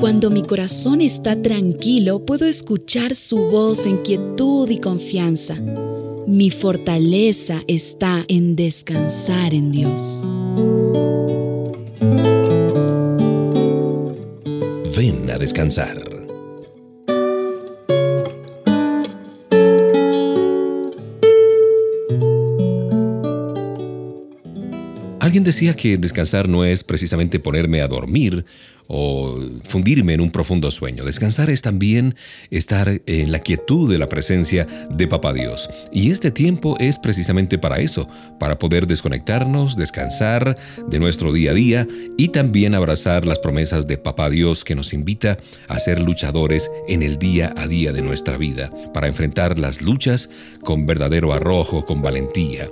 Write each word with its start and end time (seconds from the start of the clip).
Cuando 0.00 0.30
mi 0.30 0.42
corazón 0.42 1.02
está 1.02 1.40
tranquilo, 1.42 2.24
puedo 2.24 2.46
escuchar 2.46 3.14
su 3.14 3.36
voz 3.50 3.84
en 3.84 3.98
quietud 3.98 4.70
y 4.70 4.80
confianza. 4.80 5.56
Mi 6.26 6.50
fortaleza 6.50 7.60
está 7.68 8.24
en 8.26 8.56
descansar 8.56 9.52
en 9.52 9.70
Dios. 9.70 10.26
Ven 14.96 15.30
a 15.30 15.36
descansar. 15.36 15.98
Alguien 25.20 25.44
decía 25.44 25.74
que 25.74 25.98
descansar 25.98 26.48
no 26.48 26.64
es 26.64 26.82
precisamente 26.82 27.38
ponerme 27.38 27.82
a 27.82 27.86
dormir 27.86 28.46
o 28.92 29.38
fundirme 29.62 30.14
en 30.14 30.20
un 30.20 30.32
profundo 30.32 30.70
sueño. 30.72 31.04
Descansar 31.04 31.48
es 31.48 31.62
también 31.62 32.16
estar 32.50 33.00
en 33.06 33.30
la 33.30 33.38
quietud 33.38 33.88
de 33.90 33.98
la 33.98 34.08
presencia 34.08 34.66
de 34.90 35.06
Papá 35.06 35.32
Dios. 35.32 35.70
Y 35.92 36.10
este 36.10 36.32
tiempo 36.32 36.76
es 36.80 36.98
precisamente 36.98 37.56
para 37.56 37.78
eso, 37.78 38.08
para 38.40 38.58
poder 38.58 38.88
desconectarnos, 38.88 39.76
descansar 39.76 40.58
de 40.88 40.98
nuestro 40.98 41.32
día 41.32 41.52
a 41.52 41.54
día 41.54 41.86
y 42.18 42.28
también 42.28 42.74
abrazar 42.74 43.24
las 43.24 43.38
promesas 43.38 43.86
de 43.86 43.96
Papá 43.96 44.28
Dios 44.28 44.64
que 44.64 44.74
nos 44.74 44.92
invita 44.92 45.38
a 45.68 45.78
ser 45.78 46.02
luchadores 46.02 46.68
en 46.88 47.04
el 47.04 47.16
día 47.18 47.54
a 47.56 47.68
día 47.68 47.92
de 47.92 48.02
nuestra 48.02 48.36
vida, 48.38 48.72
para 48.92 49.06
enfrentar 49.06 49.58
las 49.60 49.82
luchas 49.82 50.30
con 50.64 50.86
verdadero 50.86 51.32
arrojo, 51.32 51.84
con 51.84 52.02
valentía. 52.02 52.68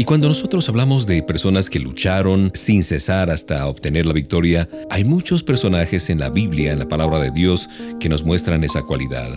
Y 0.00 0.04
cuando 0.04 0.28
nosotros 0.28 0.68
hablamos 0.68 1.06
de 1.06 1.24
personas 1.24 1.68
que 1.68 1.80
lucharon 1.80 2.52
sin 2.54 2.84
cesar 2.84 3.30
hasta 3.30 3.66
obtener 3.66 4.06
la 4.06 4.12
victoria, 4.12 4.68
hay 4.90 5.02
muchos 5.02 5.42
personajes 5.42 6.08
en 6.08 6.20
la 6.20 6.30
Biblia, 6.30 6.72
en 6.72 6.78
la 6.78 6.86
palabra 6.86 7.18
de 7.18 7.32
Dios, 7.32 7.68
que 7.98 8.08
nos 8.08 8.22
muestran 8.22 8.62
esa 8.62 8.82
cualidad. 8.82 9.28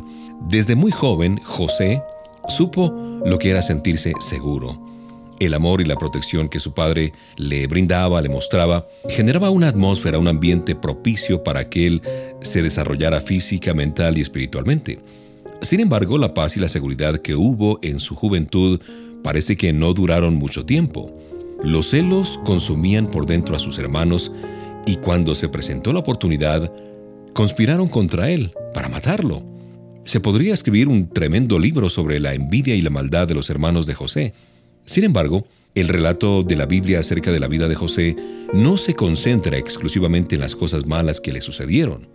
Desde 0.48 0.76
muy 0.76 0.92
joven, 0.92 1.40
José 1.44 2.04
supo 2.48 2.94
lo 3.26 3.40
que 3.40 3.50
era 3.50 3.64
sentirse 3.64 4.14
seguro. 4.20 4.80
El 5.40 5.56
amor 5.56 5.82
y 5.82 5.86
la 5.86 5.96
protección 5.96 6.48
que 6.48 6.60
su 6.60 6.76
padre 6.76 7.12
le 7.38 7.66
brindaba, 7.66 8.22
le 8.22 8.30
mostraba, 8.30 8.86
generaba 9.10 9.50
una 9.50 9.68
atmósfera, 9.68 10.20
un 10.20 10.28
ambiente 10.28 10.76
propicio 10.76 11.44
para 11.44 11.70
que 11.72 11.88
él 11.88 12.04
se 12.42 12.62
desarrollara 12.62 13.20
física, 13.20 13.74
mental 13.74 14.16
y 14.20 14.22
espiritualmente. 14.22 15.00
Sin 15.62 15.80
embargo, 15.80 16.20
la 16.20 16.36
paz 16.36 16.56
y 16.58 16.60
la 16.60 16.68
seguridad 16.68 17.18
que 17.18 17.36
hubo 17.36 17.80
en 17.82 18.00
su 18.00 18.16
juventud 18.16 18.80
parece 19.24 19.56
que 19.56 19.74
no 19.74 19.94
duraron 19.94 20.36
mucho 20.36 20.66
tiempo. 20.66 21.16
Los 21.64 21.90
celos 21.92 22.40
consumían 22.44 23.08
por 23.08 23.26
dentro 23.26 23.56
a 23.56 23.60
sus 23.60 23.78
hermanos 23.78 24.32
y 24.86 24.96
cuando 24.96 25.36
se 25.36 25.50
presentó 25.50 25.94
la 25.94 26.00
oportunidad, 26.00 26.72
conspiraron 27.34 27.88
contra 27.88 28.32
él 28.32 28.52
para 28.74 28.90
matarlo. 28.90 29.44
Se 30.04 30.20
podría 30.20 30.54
escribir 30.54 30.88
un 30.88 31.10
tremendo 31.10 31.60
libro 31.60 31.90
sobre 31.90 32.20
la 32.20 32.34
envidia 32.34 32.76
y 32.76 32.82
la 32.82 32.90
maldad 32.90 33.28
de 33.28 33.36
los 33.36 33.50
hermanos 33.50 33.86
de 33.86 33.94
José. 33.94 34.34
Sin 34.86 35.04
embargo, 35.04 35.46
el 35.76 35.88
relato 35.88 36.44
de 36.44 36.56
la 36.56 36.66
Biblia 36.66 37.00
acerca 37.00 37.32
de 37.32 37.40
la 37.40 37.48
vida 37.48 37.68
de 37.68 37.76
José 37.76 38.16
no 38.54 38.78
se 38.78 38.96
concentra 38.96 39.58
exclusivamente 39.58 40.36
en 40.36 40.42
las 40.42 40.56
cosas 40.56 40.86
malas 40.86 41.22
que 41.22 41.32
le 41.32 41.42
sucedieron. 41.42 42.08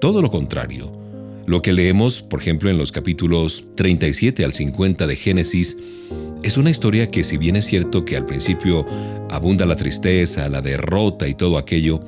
Todo 0.00 0.22
lo 0.22 0.30
contrario. 0.30 1.01
Lo 1.46 1.60
que 1.60 1.72
leemos, 1.72 2.22
por 2.22 2.40
ejemplo, 2.40 2.70
en 2.70 2.78
los 2.78 2.92
capítulos 2.92 3.64
37 3.76 4.44
al 4.44 4.52
50 4.52 5.06
de 5.06 5.16
Génesis, 5.16 5.76
es 6.42 6.56
una 6.56 6.70
historia 6.70 7.10
que 7.10 7.24
si 7.24 7.36
bien 7.36 7.56
es 7.56 7.66
cierto 7.66 8.04
que 8.04 8.16
al 8.16 8.24
principio 8.24 8.86
abunda 9.30 9.66
la 9.66 9.76
tristeza, 9.76 10.48
la 10.48 10.60
derrota 10.60 11.26
y 11.26 11.34
todo 11.34 11.58
aquello, 11.58 12.04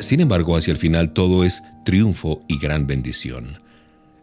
sin 0.00 0.20
embargo 0.20 0.56
hacia 0.56 0.72
el 0.72 0.78
final 0.78 1.12
todo 1.12 1.44
es 1.44 1.62
triunfo 1.84 2.42
y 2.48 2.58
gran 2.58 2.86
bendición. 2.86 3.60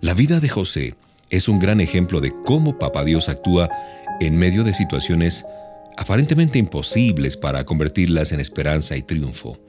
La 0.02 0.14
vida 0.14 0.40
de 0.40 0.50
José 0.50 0.96
es 1.30 1.47
un 1.47 1.59
gran 1.59 1.80
ejemplo 1.80 2.22
de 2.22 2.31
cómo 2.46 2.78
Papá 2.80 3.06
Dios 3.06 3.30
actúa 3.30 3.70
en 4.20 4.38
medio 4.38 4.64
de 4.64 4.74
situaciones 4.74 5.46
aparentemente 5.97 6.59
imposibles 6.59 7.38
para 7.38 7.66
convertirlas 7.66 8.31
en 8.31 8.40
esperanza 8.40 8.97
y 8.97 9.03
triunfo. 9.03 9.59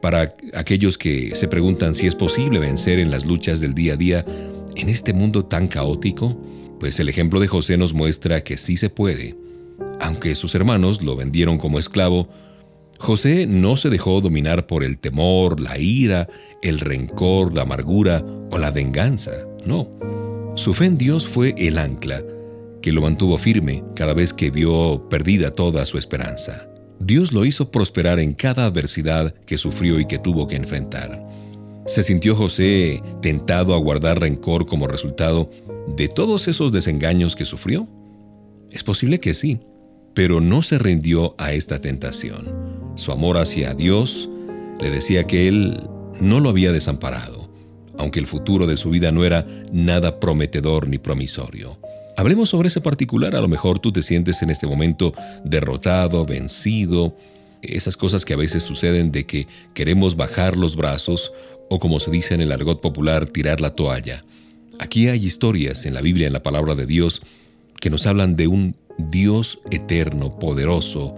Para 0.00 0.34
aquellos 0.54 0.96
que 0.96 1.34
se 1.34 1.48
preguntan 1.48 1.94
si 1.94 2.06
es 2.06 2.14
posible 2.14 2.58
vencer 2.58 2.98
en 2.98 3.10
las 3.10 3.26
luchas 3.26 3.60
del 3.60 3.74
día 3.74 3.94
a 3.94 3.96
día 3.96 4.24
en 4.76 4.88
este 4.88 5.12
mundo 5.12 5.44
tan 5.44 5.68
caótico, 5.68 6.40
pues 6.78 6.98
el 7.00 7.08
ejemplo 7.08 7.40
de 7.40 7.48
José 7.48 7.76
nos 7.76 7.92
muestra 7.92 8.42
que 8.42 8.56
sí 8.56 8.76
se 8.76 8.88
puede. 8.88 9.36
Aunque 10.00 10.34
sus 10.34 10.54
hermanos 10.54 11.02
lo 11.02 11.16
vendieron 11.16 11.58
como 11.58 11.78
esclavo, 11.78 12.28
José 12.98 13.46
no 13.46 13.76
se 13.76 13.90
dejó 13.90 14.20
dominar 14.20 14.66
por 14.66 14.84
el 14.84 14.98
temor, 14.98 15.60
la 15.60 15.78
ira, 15.78 16.28
el 16.62 16.80
rencor, 16.80 17.54
la 17.54 17.62
amargura 17.62 18.24
o 18.50 18.58
la 18.58 18.70
venganza. 18.70 19.32
No. 19.64 19.90
Su 20.56 20.74
fe 20.74 20.86
en 20.86 20.98
Dios 20.98 21.26
fue 21.26 21.54
el 21.58 21.78
ancla 21.78 22.22
que 22.82 22.92
lo 22.92 23.02
mantuvo 23.02 23.36
firme 23.38 23.84
cada 23.94 24.14
vez 24.14 24.32
que 24.32 24.50
vio 24.50 25.08
perdida 25.08 25.50
toda 25.50 25.84
su 25.84 25.98
esperanza. 25.98 26.69
Dios 27.00 27.32
lo 27.32 27.46
hizo 27.46 27.70
prosperar 27.70 28.20
en 28.20 28.34
cada 28.34 28.66
adversidad 28.66 29.34
que 29.46 29.56
sufrió 29.56 29.98
y 29.98 30.04
que 30.04 30.18
tuvo 30.18 30.46
que 30.46 30.56
enfrentar. 30.56 31.26
¿Se 31.86 32.02
sintió 32.02 32.36
José 32.36 33.02
tentado 33.22 33.74
a 33.74 33.78
guardar 33.78 34.20
rencor 34.20 34.66
como 34.66 34.86
resultado 34.86 35.50
de 35.96 36.08
todos 36.08 36.46
esos 36.46 36.72
desengaños 36.72 37.36
que 37.36 37.46
sufrió? 37.46 37.88
Es 38.70 38.84
posible 38.84 39.18
que 39.18 39.32
sí, 39.32 39.60
pero 40.14 40.42
no 40.42 40.62
se 40.62 40.78
rindió 40.78 41.34
a 41.38 41.54
esta 41.54 41.80
tentación. 41.80 42.92
Su 42.96 43.12
amor 43.12 43.38
hacia 43.38 43.72
Dios 43.72 44.28
le 44.78 44.90
decía 44.90 45.26
que 45.26 45.48
Él 45.48 45.80
no 46.20 46.38
lo 46.38 46.50
había 46.50 46.70
desamparado, 46.70 47.50
aunque 47.96 48.20
el 48.20 48.26
futuro 48.26 48.66
de 48.66 48.76
su 48.76 48.90
vida 48.90 49.10
no 49.10 49.24
era 49.24 49.46
nada 49.72 50.20
prometedor 50.20 50.86
ni 50.86 50.98
promisorio. 50.98 51.78
Hablemos 52.20 52.50
sobre 52.50 52.68
ese 52.68 52.82
particular, 52.82 53.34
a 53.34 53.40
lo 53.40 53.48
mejor 53.48 53.78
tú 53.78 53.92
te 53.92 54.02
sientes 54.02 54.42
en 54.42 54.50
este 54.50 54.66
momento 54.66 55.14
derrotado, 55.42 56.26
vencido, 56.26 57.16
esas 57.62 57.96
cosas 57.96 58.26
que 58.26 58.34
a 58.34 58.36
veces 58.36 58.62
suceden 58.62 59.10
de 59.10 59.24
que 59.24 59.46
queremos 59.72 60.16
bajar 60.16 60.54
los 60.54 60.76
brazos 60.76 61.32
o 61.70 61.78
como 61.78 61.98
se 61.98 62.10
dice 62.10 62.34
en 62.34 62.42
el 62.42 62.52
argot 62.52 62.82
popular, 62.82 63.26
tirar 63.26 63.62
la 63.62 63.74
toalla. 63.74 64.22
Aquí 64.78 65.08
hay 65.08 65.24
historias 65.24 65.86
en 65.86 65.94
la 65.94 66.02
Biblia, 66.02 66.26
en 66.26 66.34
la 66.34 66.42
palabra 66.42 66.74
de 66.74 66.84
Dios, 66.84 67.22
que 67.80 67.88
nos 67.88 68.06
hablan 68.06 68.36
de 68.36 68.48
un 68.48 68.76
Dios 68.98 69.60
eterno, 69.70 70.38
poderoso, 70.38 71.14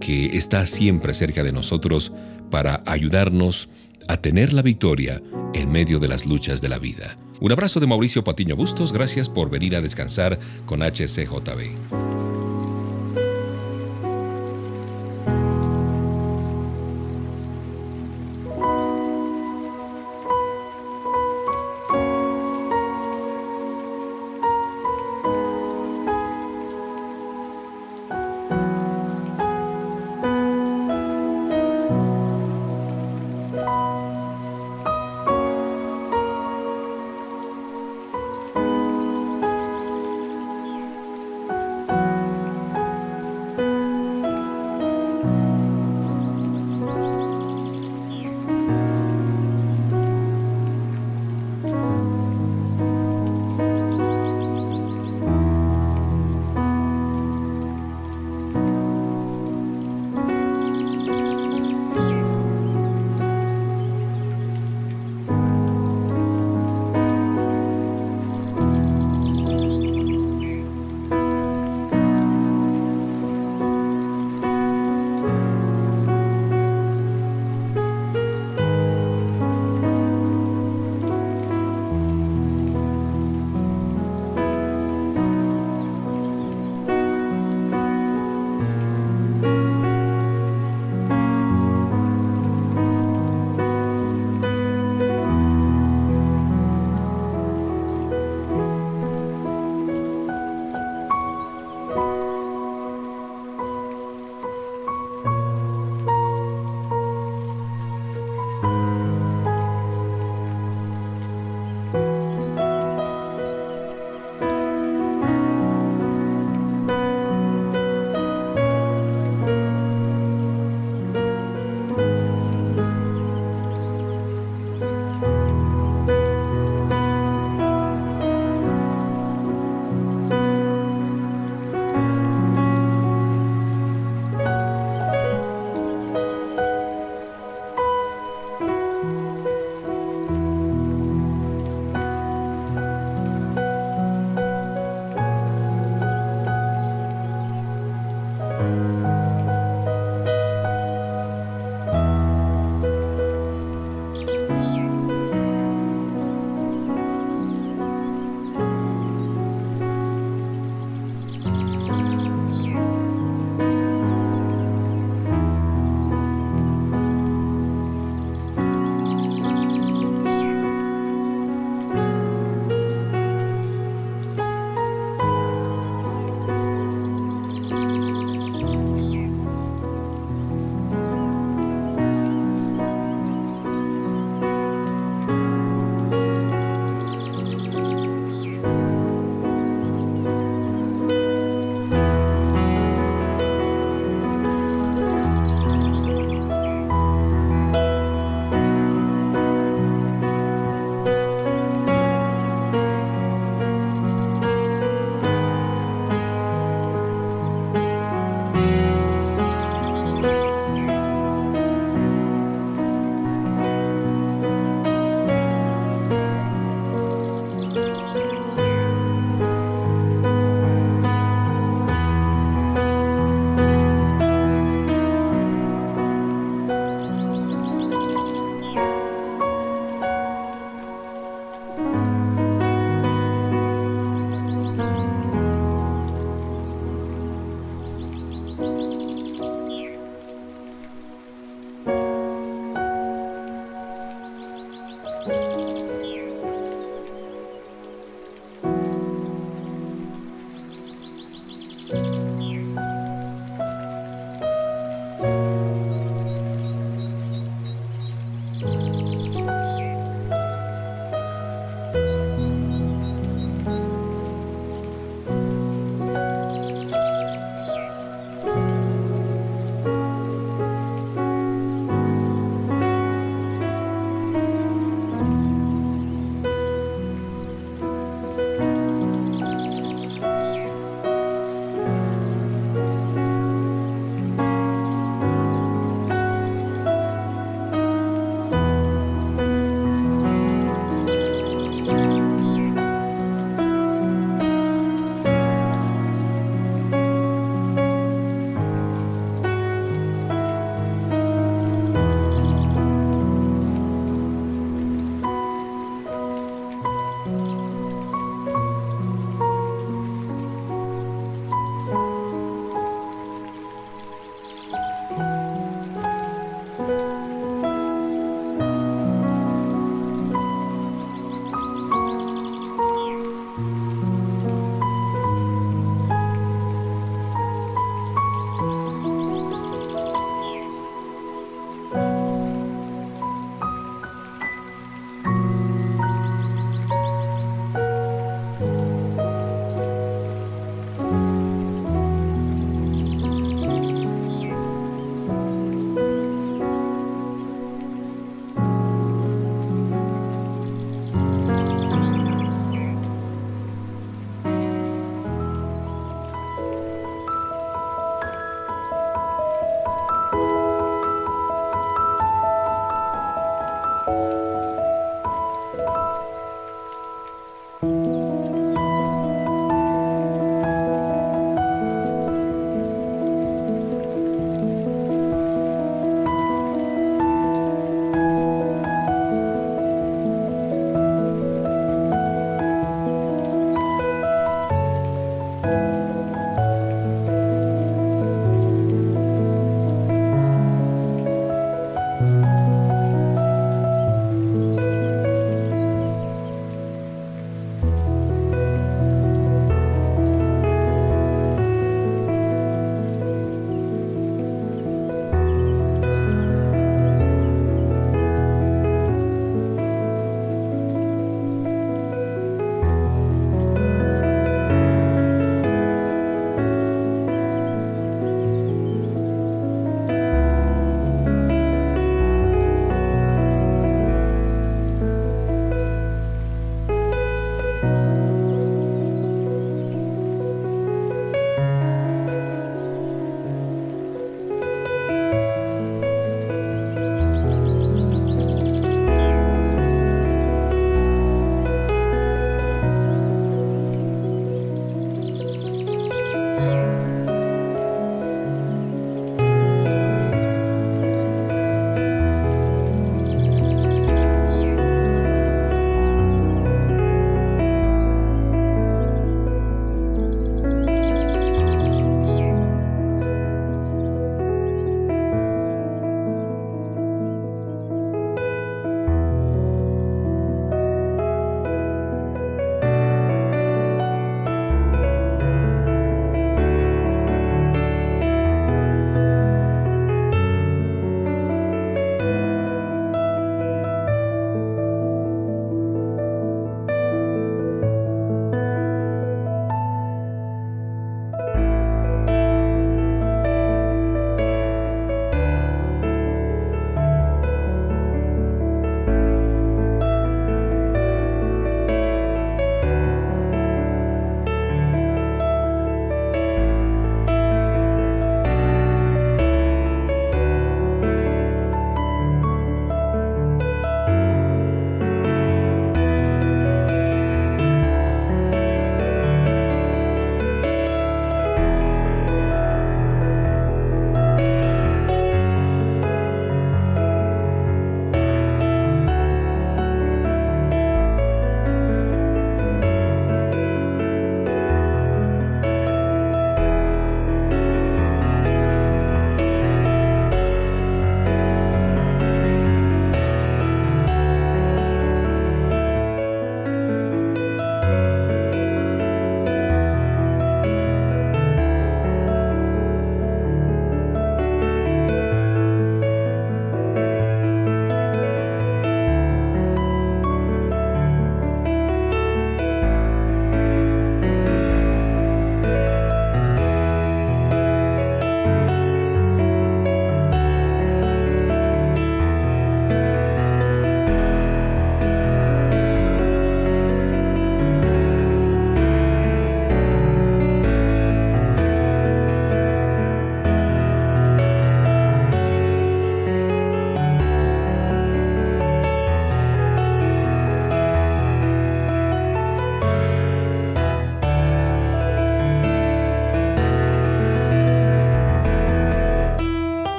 que 0.00 0.36
está 0.36 0.66
siempre 0.66 1.14
cerca 1.14 1.44
de 1.44 1.52
nosotros 1.52 2.10
para 2.50 2.82
ayudarnos 2.86 3.68
a 4.08 4.16
tener 4.18 4.52
la 4.52 4.62
victoria 4.62 5.22
en 5.54 5.70
medio 5.70 5.98
de 5.98 6.08
las 6.08 6.26
luchas 6.26 6.60
de 6.60 6.68
la 6.68 6.78
vida. 6.78 7.18
Un 7.40 7.52
abrazo 7.52 7.80
de 7.80 7.86
Mauricio 7.86 8.22
Patiño 8.22 8.56
Bustos, 8.56 8.92
gracias 8.92 9.28
por 9.28 9.50
venir 9.50 9.74
a 9.74 9.80
descansar 9.80 10.38
con 10.66 10.80
HCJB. 10.80 12.09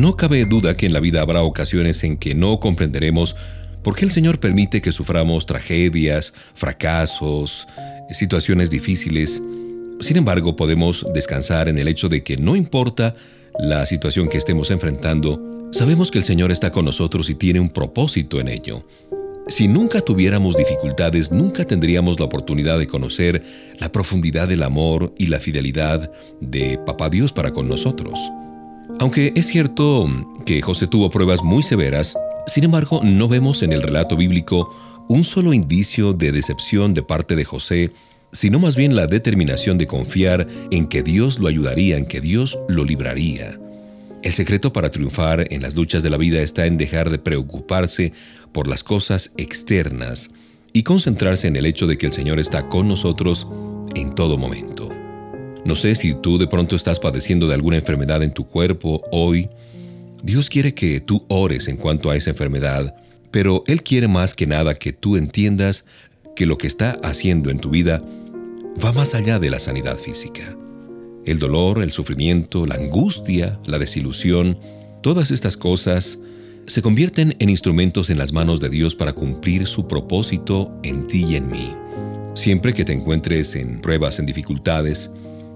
No 0.00 0.16
cabe 0.16 0.46
duda 0.46 0.78
que 0.78 0.86
en 0.86 0.94
la 0.94 1.00
vida 1.00 1.20
habrá 1.20 1.42
ocasiones 1.42 2.02
en 2.04 2.16
que 2.16 2.34
no 2.34 2.58
comprenderemos 2.58 3.36
por 3.82 3.94
qué 3.94 4.06
el 4.06 4.10
Señor 4.10 4.40
permite 4.40 4.80
que 4.80 4.92
suframos 4.92 5.44
tragedias, 5.44 6.32
fracasos, 6.54 7.68
situaciones 8.10 8.70
difíciles. 8.70 9.42
Sin 10.00 10.16
embargo, 10.16 10.56
podemos 10.56 11.04
descansar 11.12 11.68
en 11.68 11.76
el 11.76 11.86
hecho 11.86 12.08
de 12.08 12.22
que 12.22 12.38
no 12.38 12.56
importa 12.56 13.14
la 13.58 13.84
situación 13.84 14.30
que 14.30 14.38
estemos 14.38 14.70
enfrentando, 14.70 15.68
sabemos 15.70 16.10
que 16.10 16.16
el 16.16 16.24
Señor 16.24 16.50
está 16.50 16.72
con 16.72 16.86
nosotros 16.86 17.28
y 17.28 17.34
tiene 17.34 17.60
un 17.60 17.68
propósito 17.68 18.40
en 18.40 18.48
ello. 18.48 18.86
Si 19.48 19.68
nunca 19.68 20.00
tuviéramos 20.00 20.56
dificultades, 20.56 21.30
nunca 21.30 21.66
tendríamos 21.66 22.18
la 22.18 22.24
oportunidad 22.24 22.78
de 22.78 22.86
conocer 22.86 23.44
la 23.78 23.92
profundidad 23.92 24.48
del 24.48 24.62
amor 24.62 25.12
y 25.18 25.26
la 25.26 25.40
fidelidad 25.40 26.10
de 26.40 26.78
Papá 26.86 27.10
Dios 27.10 27.34
para 27.34 27.52
con 27.52 27.68
nosotros. 27.68 28.18
Aunque 28.98 29.32
es 29.34 29.46
cierto 29.46 30.06
que 30.44 30.60
José 30.62 30.86
tuvo 30.86 31.10
pruebas 31.10 31.42
muy 31.42 31.62
severas, 31.62 32.16
sin 32.46 32.64
embargo 32.64 33.00
no 33.02 33.28
vemos 33.28 33.62
en 33.62 33.72
el 33.72 33.82
relato 33.82 34.16
bíblico 34.16 34.74
un 35.08 35.24
solo 35.24 35.52
indicio 35.52 36.12
de 36.12 36.32
decepción 36.32 36.94
de 36.94 37.02
parte 37.02 37.36
de 37.36 37.44
José, 37.44 37.92
sino 38.32 38.58
más 38.58 38.76
bien 38.76 38.94
la 38.94 39.06
determinación 39.06 39.78
de 39.78 39.86
confiar 39.86 40.46
en 40.70 40.86
que 40.86 41.02
Dios 41.02 41.38
lo 41.38 41.48
ayudaría, 41.48 41.96
en 41.96 42.06
que 42.06 42.20
Dios 42.20 42.58
lo 42.68 42.84
libraría. 42.84 43.58
El 44.22 44.32
secreto 44.32 44.72
para 44.72 44.90
triunfar 44.90 45.46
en 45.50 45.62
las 45.62 45.74
luchas 45.74 46.02
de 46.02 46.10
la 46.10 46.18
vida 46.18 46.40
está 46.42 46.66
en 46.66 46.76
dejar 46.76 47.10
de 47.10 47.18
preocuparse 47.18 48.12
por 48.52 48.68
las 48.68 48.84
cosas 48.84 49.32
externas 49.36 50.30
y 50.72 50.82
concentrarse 50.82 51.48
en 51.48 51.56
el 51.56 51.66
hecho 51.66 51.86
de 51.86 51.96
que 51.96 52.06
el 52.06 52.12
Señor 52.12 52.38
está 52.38 52.68
con 52.68 52.86
nosotros 52.86 53.46
en 53.94 54.14
todo 54.14 54.36
momento. 54.36 54.99
No 55.64 55.76
sé 55.76 55.94
si 55.94 56.14
tú 56.14 56.38
de 56.38 56.46
pronto 56.46 56.74
estás 56.74 56.98
padeciendo 56.98 57.46
de 57.46 57.54
alguna 57.54 57.76
enfermedad 57.76 58.22
en 58.22 58.32
tu 58.32 58.46
cuerpo 58.46 59.02
hoy. 59.12 59.48
Dios 60.22 60.48
quiere 60.48 60.74
que 60.74 61.00
tú 61.00 61.24
ores 61.28 61.68
en 61.68 61.76
cuanto 61.76 62.10
a 62.10 62.16
esa 62.16 62.30
enfermedad, 62.30 62.94
pero 63.30 63.64
Él 63.66 63.82
quiere 63.82 64.08
más 64.08 64.34
que 64.34 64.46
nada 64.46 64.74
que 64.74 64.92
tú 64.92 65.16
entiendas 65.16 65.86
que 66.34 66.46
lo 66.46 66.58
que 66.58 66.66
está 66.66 66.98
haciendo 67.02 67.50
en 67.50 67.58
tu 67.58 67.70
vida 67.70 68.02
va 68.82 68.92
más 68.92 69.14
allá 69.14 69.38
de 69.38 69.50
la 69.50 69.58
sanidad 69.58 69.98
física. 69.98 70.56
El 71.26 71.38
dolor, 71.38 71.82
el 71.82 71.92
sufrimiento, 71.92 72.66
la 72.66 72.76
angustia, 72.76 73.58
la 73.66 73.78
desilusión, 73.78 74.58
todas 75.02 75.30
estas 75.30 75.56
cosas 75.56 76.18
se 76.66 76.82
convierten 76.82 77.36
en 77.38 77.48
instrumentos 77.50 78.10
en 78.10 78.18
las 78.18 78.32
manos 78.32 78.60
de 78.60 78.68
Dios 78.68 78.94
para 78.94 79.12
cumplir 79.12 79.66
su 79.66 79.86
propósito 79.88 80.72
en 80.82 81.06
ti 81.06 81.24
y 81.28 81.36
en 81.36 81.50
mí. 81.50 81.74
Siempre 82.34 82.72
que 82.72 82.84
te 82.84 82.92
encuentres 82.92 83.56
en 83.56 83.80
pruebas, 83.80 84.18
en 84.18 84.26
dificultades, 84.26 85.10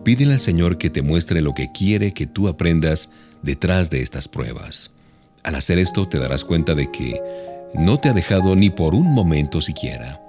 Pídele 0.04 0.34
al 0.34 0.40
Señor 0.40 0.76
que 0.76 0.90
te 0.90 1.00
muestre 1.00 1.40
lo 1.40 1.54
que 1.54 1.72
quiere 1.72 2.12
que 2.12 2.26
tú 2.26 2.48
aprendas 2.48 3.08
detrás 3.42 3.88
de 3.88 4.02
estas 4.02 4.28
pruebas. 4.28 4.90
Al 5.42 5.54
hacer 5.54 5.78
esto 5.78 6.06
te 6.06 6.18
darás 6.18 6.44
cuenta 6.44 6.74
de 6.74 6.90
que 6.90 7.20
no 7.74 7.98
te 7.98 8.10
ha 8.10 8.12
dejado 8.12 8.54
ni 8.54 8.68
por 8.68 8.94
un 8.94 9.12
momento 9.12 9.62
siquiera. 9.62 10.20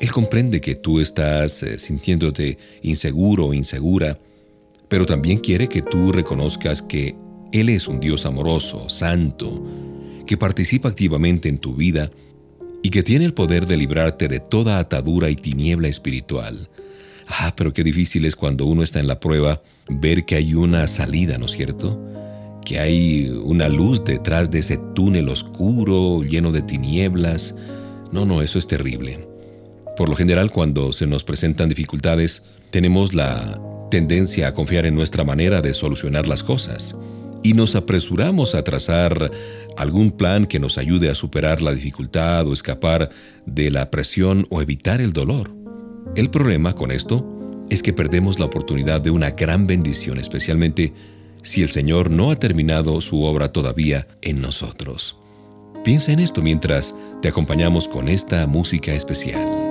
Él 0.00 0.10
comprende 0.10 0.60
que 0.60 0.76
tú 0.76 1.00
estás 1.00 1.62
eh, 1.62 1.78
sintiéndote 1.78 2.58
inseguro 2.82 3.46
o 3.46 3.54
insegura, 3.54 4.18
pero 4.88 5.04
también 5.04 5.38
quiere 5.38 5.68
que 5.68 5.82
tú 5.82 6.12
reconozcas 6.12 6.80
que 6.80 7.16
Él 7.52 7.68
es 7.68 7.88
un 7.88 7.98
Dios 7.98 8.24
amoroso, 8.24 8.88
santo, 8.88 9.64
que 10.26 10.36
participa 10.36 10.88
activamente 10.88 11.48
en 11.48 11.58
tu 11.58 11.74
vida 11.74 12.10
y 12.82 12.90
que 12.90 13.02
tiene 13.02 13.24
el 13.24 13.34
poder 13.34 13.66
de 13.66 13.76
librarte 13.76 14.28
de 14.28 14.40
toda 14.40 14.78
atadura 14.78 15.28
y 15.28 15.36
tiniebla 15.36 15.88
espiritual. 15.88 16.68
Ah, 17.26 17.54
pero 17.56 17.72
qué 17.72 17.84
difícil 17.84 18.24
es 18.24 18.36
cuando 18.36 18.66
uno 18.66 18.82
está 18.82 19.00
en 19.00 19.06
la 19.06 19.20
prueba 19.20 19.62
ver 19.88 20.24
que 20.24 20.36
hay 20.36 20.54
una 20.54 20.86
salida, 20.86 21.38
¿no 21.38 21.46
es 21.46 21.52
cierto? 21.52 22.00
Que 22.64 22.78
hay 22.78 23.28
una 23.42 23.68
luz 23.68 24.04
detrás 24.04 24.50
de 24.50 24.60
ese 24.60 24.78
túnel 24.94 25.28
oscuro, 25.28 26.22
lleno 26.22 26.52
de 26.52 26.62
tinieblas. 26.62 27.54
No, 28.12 28.24
no, 28.24 28.42
eso 28.42 28.58
es 28.58 28.66
terrible. 28.66 29.26
Por 29.96 30.08
lo 30.08 30.14
general, 30.14 30.50
cuando 30.50 30.92
se 30.92 31.06
nos 31.06 31.24
presentan 31.24 31.68
dificultades, 31.68 32.44
tenemos 32.70 33.14
la 33.14 33.60
tendencia 33.90 34.48
a 34.48 34.54
confiar 34.54 34.86
en 34.86 34.94
nuestra 34.94 35.24
manera 35.24 35.60
de 35.60 35.74
solucionar 35.74 36.26
las 36.26 36.42
cosas 36.42 36.96
y 37.42 37.54
nos 37.54 37.74
apresuramos 37.76 38.54
a 38.54 38.62
trazar 38.62 39.30
algún 39.76 40.12
plan 40.12 40.46
que 40.46 40.60
nos 40.60 40.78
ayude 40.78 41.10
a 41.10 41.14
superar 41.14 41.60
la 41.60 41.74
dificultad 41.74 42.46
o 42.46 42.52
escapar 42.52 43.10
de 43.46 43.70
la 43.70 43.90
presión 43.90 44.46
o 44.50 44.62
evitar 44.62 45.00
el 45.00 45.12
dolor. 45.12 45.61
El 46.14 46.28
problema 46.28 46.74
con 46.74 46.90
esto 46.90 47.26
es 47.70 47.82
que 47.82 47.94
perdemos 47.94 48.38
la 48.38 48.44
oportunidad 48.44 49.00
de 49.00 49.10
una 49.10 49.30
gran 49.30 49.66
bendición, 49.66 50.18
especialmente 50.18 50.92
si 51.42 51.62
el 51.62 51.70
Señor 51.70 52.10
no 52.10 52.30
ha 52.30 52.36
terminado 52.36 53.00
su 53.00 53.22
obra 53.22 53.50
todavía 53.50 54.06
en 54.20 54.42
nosotros. 54.42 55.16
Piensa 55.84 56.12
en 56.12 56.20
esto 56.20 56.42
mientras 56.42 56.94
te 57.22 57.28
acompañamos 57.28 57.88
con 57.88 58.08
esta 58.08 58.46
música 58.46 58.92
especial. 58.92 59.61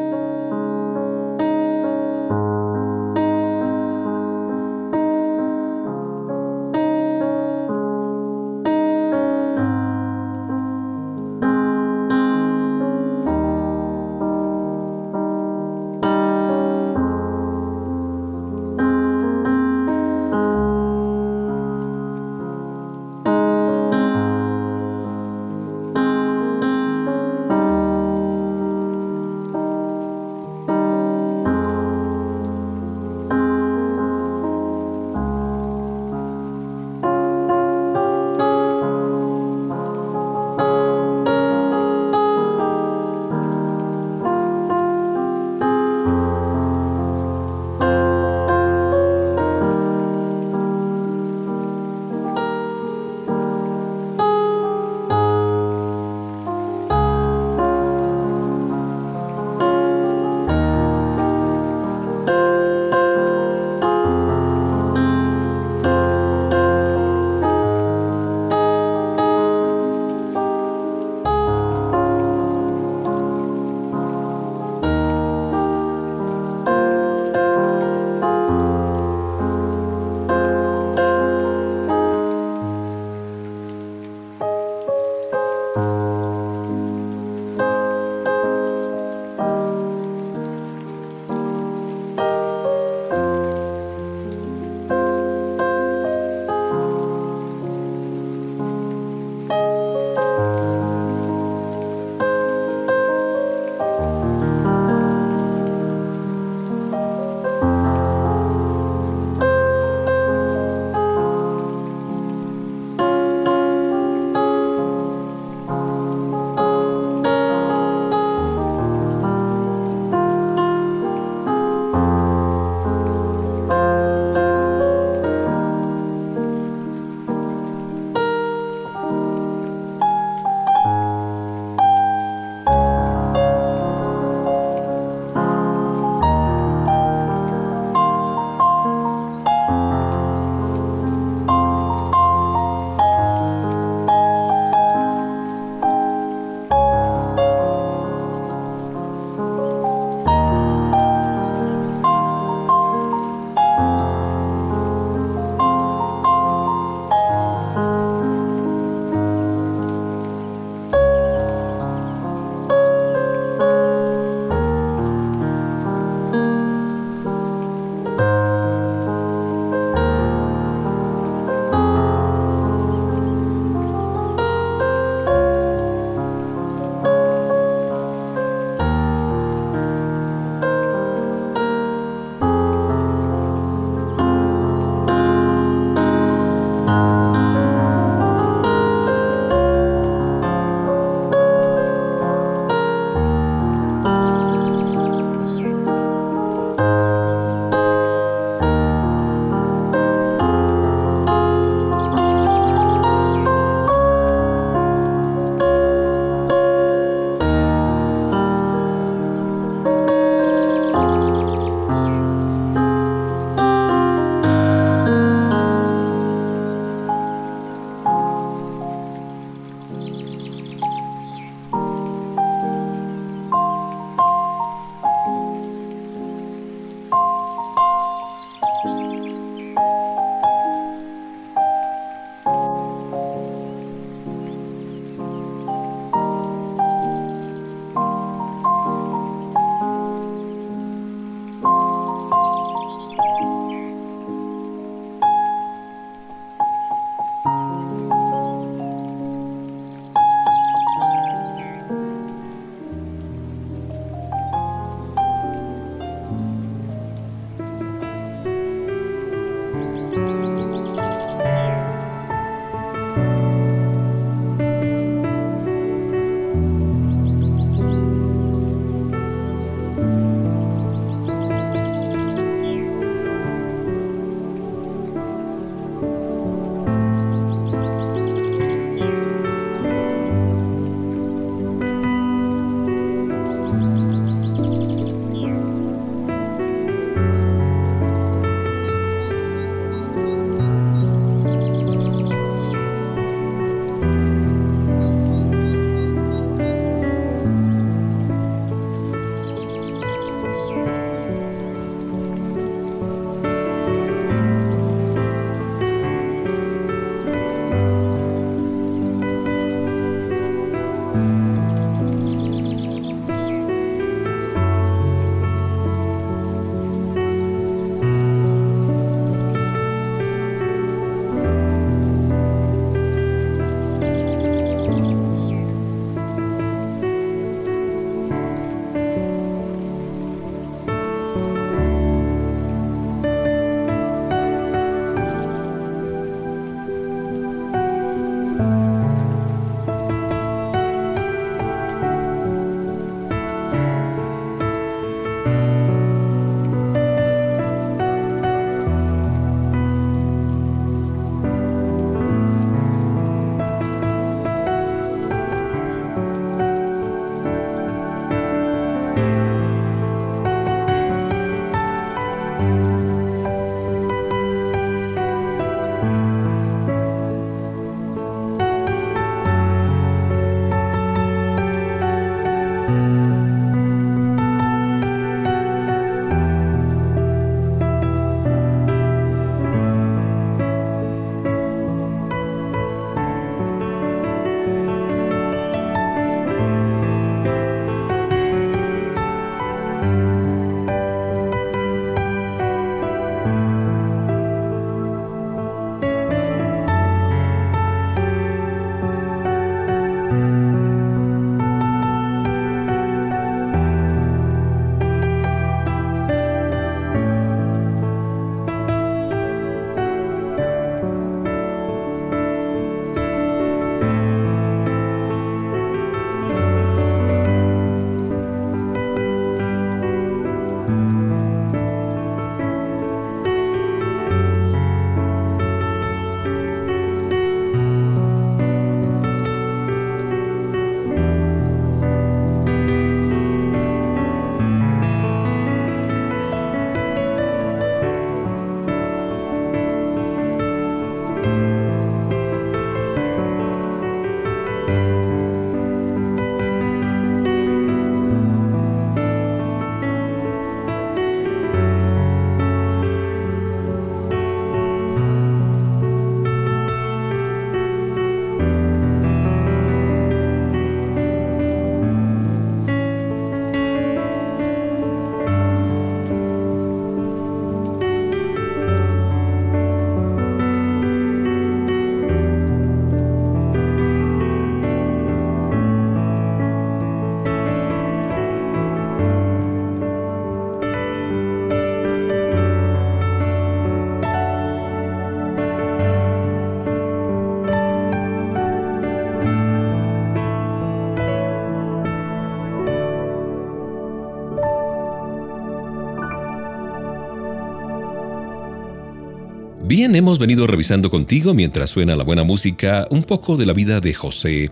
Hemos 500.04 500.40
venido 500.40 500.66
revisando 500.66 501.12
contigo 501.12 501.54
mientras 501.54 501.92
suena 501.92 502.16
la 502.16 502.24
buena 502.24 502.44
música 502.44 503.08
un 503.12 503.22
poco 503.24 503.56
de 503.56 503.68
la 503.68 503.74
vida 503.74 504.00
de 504.00 504.16
José 504.16 504.72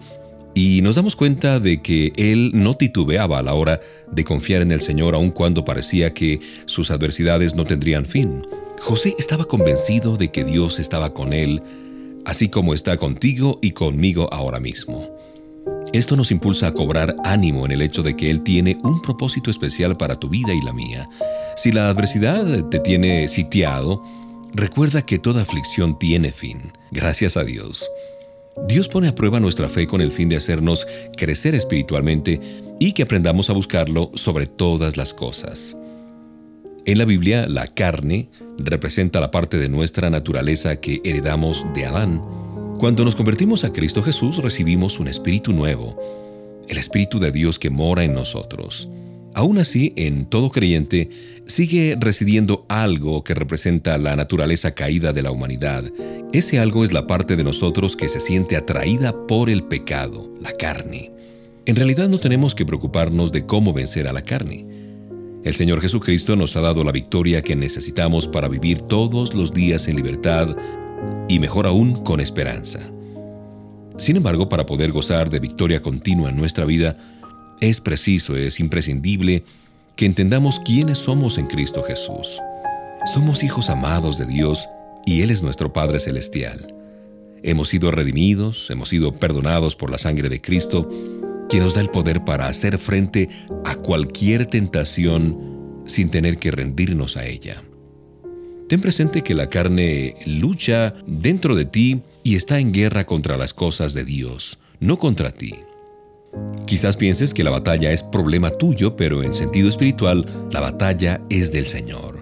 y 0.55 0.81
nos 0.81 0.95
damos 0.95 1.15
cuenta 1.15 1.59
de 1.59 1.83
que 1.83 2.11
él 2.15 2.49
no 2.55 2.75
titubeaba 2.75 3.37
a 3.37 3.43
la 3.43 3.53
hora 3.53 3.79
de 4.11 4.23
confiar 4.23 4.63
en 4.63 4.71
el 4.71 4.81
Señor 4.81 5.13
aun 5.13 5.29
cuando 5.29 5.63
parecía 5.63 6.15
que 6.15 6.39
sus 6.65 6.89
adversidades 6.89 7.53
no 7.53 7.63
tendrían 7.63 8.07
fin. 8.07 8.41
José 8.79 9.15
estaba 9.19 9.45
convencido 9.45 10.17
de 10.17 10.31
que 10.31 10.43
Dios 10.43 10.79
estaba 10.79 11.13
con 11.13 11.33
él, 11.33 11.61
así 12.25 12.49
como 12.49 12.73
está 12.73 12.97
contigo 12.97 13.59
y 13.61 13.71
conmigo 13.71 14.29
ahora 14.33 14.59
mismo. 14.59 15.15
Esto 15.93 16.15
nos 16.15 16.31
impulsa 16.31 16.67
a 16.67 16.73
cobrar 16.73 17.15
ánimo 17.23 17.65
en 17.65 17.71
el 17.71 17.83
hecho 17.83 18.01
de 18.01 18.15
que 18.15 18.31
Él 18.31 18.41
tiene 18.41 18.79
un 18.83 18.99
propósito 19.01 19.51
especial 19.51 19.95
para 19.95 20.15
tu 20.15 20.27
vida 20.27 20.53
y 20.53 20.65
la 20.65 20.73
mía. 20.73 21.07
Si 21.55 21.71
la 21.71 21.89
adversidad 21.89 22.65
te 22.69 22.79
tiene 22.79 23.27
sitiado, 23.27 24.03
Recuerda 24.53 25.03
que 25.03 25.19
toda 25.19 25.43
aflicción 25.43 25.99
tiene 25.99 26.31
fin, 26.31 26.73
gracias 26.91 27.37
a 27.37 27.43
Dios. 27.43 27.89
Dios 28.67 28.89
pone 28.89 29.07
a 29.07 29.15
prueba 29.15 29.39
nuestra 29.39 29.69
fe 29.69 29.87
con 29.87 30.01
el 30.01 30.11
fin 30.11 30.27
de 30.27 30.37
hacernos 30.37 30.87
crecer 31.15 31.55
espiritualmente 31.55 32.41
y 32.79 32.93
que 32.93 33.03
aprendamos 33.03 33.49
a 33.49 33.53
buscarlo 33.53 34.11
sobre 34.15 34.47
todas 34.47 34.97
las 34.97 35.13
cosas. 35.13 35.77
En 36.85 36.97
la 36.97 37.05
Biblia, 37.05 37.47
la 37.47 37.67
carne 37.67 38.29
representa 38.57 39.19
la 39.19 39.31
parte 39.31 39.57
de 39.57 39.69
nuestra 39.69 40.09
naturaleza 40.09 40.77
que 40.77 40.99
heredamos 41.03 41.65
de 41.75 41.85
Adán. 41.85 42.21
Cuando 42.79 43.05
nos 43.05 43.15
convertimos 43.15 43.63
a 43.63 43.71
Cristo 43.71 44.01
Jesús 44.01 44.37
recibimos 44.37 44.99
un 44.99 45.07
espíritu 45.07 45.53
nuevo, 45.53 45.99
el 46.67 46.77
espíritu 46.77 47.19
de 47.19 47.31
Dios 47.31 47.59
que 47.59 47.69
mora 47.69 48.03
en 48.03 48.13
nosotros. 48.13 48.89
Aún 49.35 49.57
así, 49.57 49.93
en 49.95 50.25
todo 50.25 50.51
creyente 50.51 51.09
sigue 51.45 51.97
residiendo 51.99 52.65
algo 52.69 53.23
que 53.23 53.33
representa 53.33 53.97
la 53.97 54.15
naturaleza 54.15 54.75
caída 54.75 55.13
de 55.13 55.23
la 55.23 55.31
humanidad. 55.31 55.83
Ese 56.31 56.59
algo 56.59 56.83
es 56.83 56.93
la 56.93 57.07
parte 57.07 57.35
de 57.35 57.43
nosotros 57.43 57.95
que 57.95 58.09
se 58.09 58.19
siente 58.19 58.55
atraída 58.55 59.27
por 59.27 59.49
el 59.49 59.63
pecado, 59.63 60.31
la 60.41 60.51
carne. 60.51 61.11
En 61.65 61.75
realidad 61.75 62.07
no 62.07 62.19
tenemos 62.19 62.55
que 62.55 62.65
preocuparnos 62.65 63.31
de 63.31 63.45
cómo 63.45 63.73
vencer 63.73 64.07
a 64.07 64.13
la 64.13 64.21
carne. 64.21 64.65
El 65.43 65.53
Señor 65.53 65.81
Jesucristo 65.81 66.35
nos 66.35 66.55
ha 66.55 66.61
dado 66.61 66.83
la 66.83 66.91
victoria 66.91 67.41
que 67.41 67.55
necesitamos 67.55 68.27
para 68.27 68.47
vivir 68.47 68.81
todos 68.81 69.33
los 69.33 69.53
días 69.53 69.87
en 69.87 69.95
libertad 69.95 70.55
y 71.27 71.39
mejor 71.39 71.65
aún 71.65 72.03
con 72.03 72.19
esperanza. 72.19 72.91
Sin 73.97 74.17
embargo, 74.17 74.49
para 74.49 74.65
poder 74.65 74.91
gozar 74.91 75.29
de 75.29 75.39
victoria 75.39 75.81
continua 75.81 76.29
en 76.29 76.37
nuestra 76.37 76.65
vida, 76.65 76.97
es 77.61 77.81
preciso, 77.81 78.35
es 78.35 78.59
imprescindible 78.59 79.43
que 79.95 80.05
entendamos 80.05 80.59
quiénes 80.59 80.97
somos 80.97 81.37
en 81.37 81.47
Cristo 81.47 81.83
Jesús. 81.83 82.41
Somos 83.05 83.43
hijos 83.43 83.69
amados 83.69 84.17
de 84.17 84.25
Dios 84.25 84.67
y 85.05 85.21
Él 85.21 85.31
es 85.31 85.43
nuestro 85.43 85.73
Padre 85.73 85.99
Celestial. 85.99 86.73
Hemos 87.43 87.69
sido 87.69 87.91
redimidos, 87.91 88.69
hemos 88.69 88.89
sido 88.89 89.15
perdonados 89.15 89.75
por 89.75 89.89
la 89.89 89.97
sangre 89.97 90.29
de 90.29 90.41
Cristo, 90.41 90.89
quien 91.49 91.63
nos 91.63 91.73
da 91.73 91.81
el 91.81 91.89
poder 91.89 92.23
para 92.23 92.47
hacer 92.47 92.77
frente 92.77 93.29
a 93.65 93.75
cualquier 93.75 94.45
tentación 94.45 95.83
sin 95.85 96.09
tener 96.09 96.37
que 96.37 96.51
rendirnos 96.51 97.17
a 97.17 97.25
ella. 97.25 97.63
Ten 98.67 98.81
presente 98.81 99.23
que 99.23 99.33
la 99.33 99.49
carne 99.49 100.15
lucha 100.25 100.93
dentro 101.07 101.55
de 101.55 101.65
ti 101.65 102.03
y 102.23 102.35
está 102.35 102.59
en 102.59 102.71
guerra 102.71 103.05
contra 103.05 103.35
las 103.35 103.53
cosas 103.53 103.93
de 103.93 104.05
Dios, 104.05 104.59
no 104.79 104.97
contra 104.97 105.31
ti. 105.31 105.55
Quizás 106.65 106.97
pienses 106.97 107.33
que 107.33 107.43
la 107.43 107.49
batalla 107.49 107.91
es 107.91 108.03
problema 108.03 108.51
tuyo, 108.51 108.95
pero 108.95 109.23
en 109.23 109.33
sentido 109.33 109.69
espiritual, 109.69 110.25
la 110.51 110.59
batalla 110.59 111.21
es 111.29 111.51
del 111.51 111.67
Señor. 111.67 112.19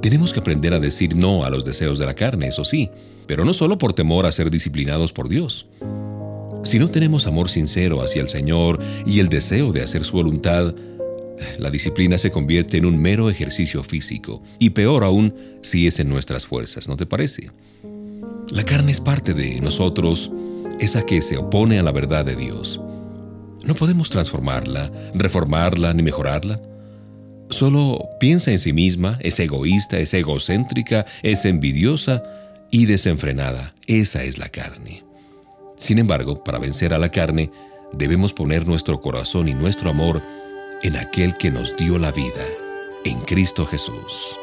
Tenemos 0.00 0.32
que 0.32 0.40
aprender 0.40 0.74
a 0.74 0.80
decir 0.80 1.14
no 1.14 1.44
a 1.44 1.50
los 1.50 1.64
deseos 1.64 1.98
de 1.98 2.06
la 2.06 2.14
carne, 2.14 2.48
eso 2.48 2.64
sí, 2.64 2.90
pero 3.26 3.44
no 3.44 3.52
solo 3.52 3.78
por 3.78 3.92
temor 3.92 4.26
a 4.26 4.32
ser 4.32 4.50
disciplinados 4.50 5.12
por 5.12 5.28
Dios. 5.28 5.68
Si 6.64 6.78
no 6.78 6.88
tenemos 6.90 7.26
amor 7.26 7.48
sincero 7.48 8.02
hacia 8.02 8.22
el 8.22 8.28
Señor 8.28 8.80
y 9.06 9.20
el 9.20 9.28
deseo 9.28 9.72
de 9.72 9.82
hacer 9.82 10.04
su 10.04 10.16
voluntad, 10.16 10.74
la 11.58 11.70
disciplina 11.70 12.18
se 12.18 12.30
convierte 12.30 12.78
en 12.78 12.86
un 12.86 13.00
mero 13.00 13.30
ejercicio 13.30 13.82
físico, 13.84 14.42
y 14.58 14.70
peor 14.70 15.04
aún 15.04 15.34
si 15.62 15.86
es 15.86 16.00
en 16.00 16.08
nuestras 16.08 16.46
fuerzas, 16.46 16.88
¿no 16.88 16.96
te 16.96 17.06
parece? 17.06 17.50
La 18.48 18.64
carne 18.64 18.92
es 18.92 19.00
parte 19.00 19.34
de 19.34 19.60
nosotros, 19.60 20.30
esa 20.80 21.06
que 21.06 21.22
se 21.22 21.36
opone 21.36 21.78
a 21.78 21.82
la 21.82 21.92
verdad 21.92 22.24
de 22.24 22.36
Dios. 22.36 22.80
No 23.64 23.74
podemos 23.74 24.10
transformarla, 24.10 24.90
reformarla 25.14 25.94
ni 25.94 26.02
mejorarla. 26.02 26.60
Solo 27.50 28.08
piensa 28.18 28.50
en 28.50 28.58
sí 28.58 28.72
misma, 28.72 29.18
es 29.20 29.38
egoísta, 29.38 29.98
es 29.98 30.14
egocéntrica, 30.14 31.06
es 31.22 31.44
envidiosa 31.44 32.22
y 32.70 32.86
desenfrenada. 32.86 33.74
Esa 33.86 34.24
es 34.24 34.38
la 34.38 34.48
carne. 34.48 35.02
Sin 35.76 35.98
embargo, 35.98 36.42
para 36.42 36.58
vencer 36.58 36.94
a 36.94 36.98
la 36.98 37.10
carne, 37.10 37.50
debemos 37.92 38.32
poner 38.32 38.66
nuestro 38.66 39.00
corazón 39.00 39.48
y 39.48 39.54
nuestro 39.54 39.90
amor 39.90 40.22
en 40.82 40.96
aquel 40.96 41.36
que 41.36 41.50
nos 41.50 41.76
dio 41.76 41.98
la 41.98 42.10
vida, 42.10 42.44
en 43.04 43.20
Cristo 43.20 43.66
Jesús. 43.66 44.38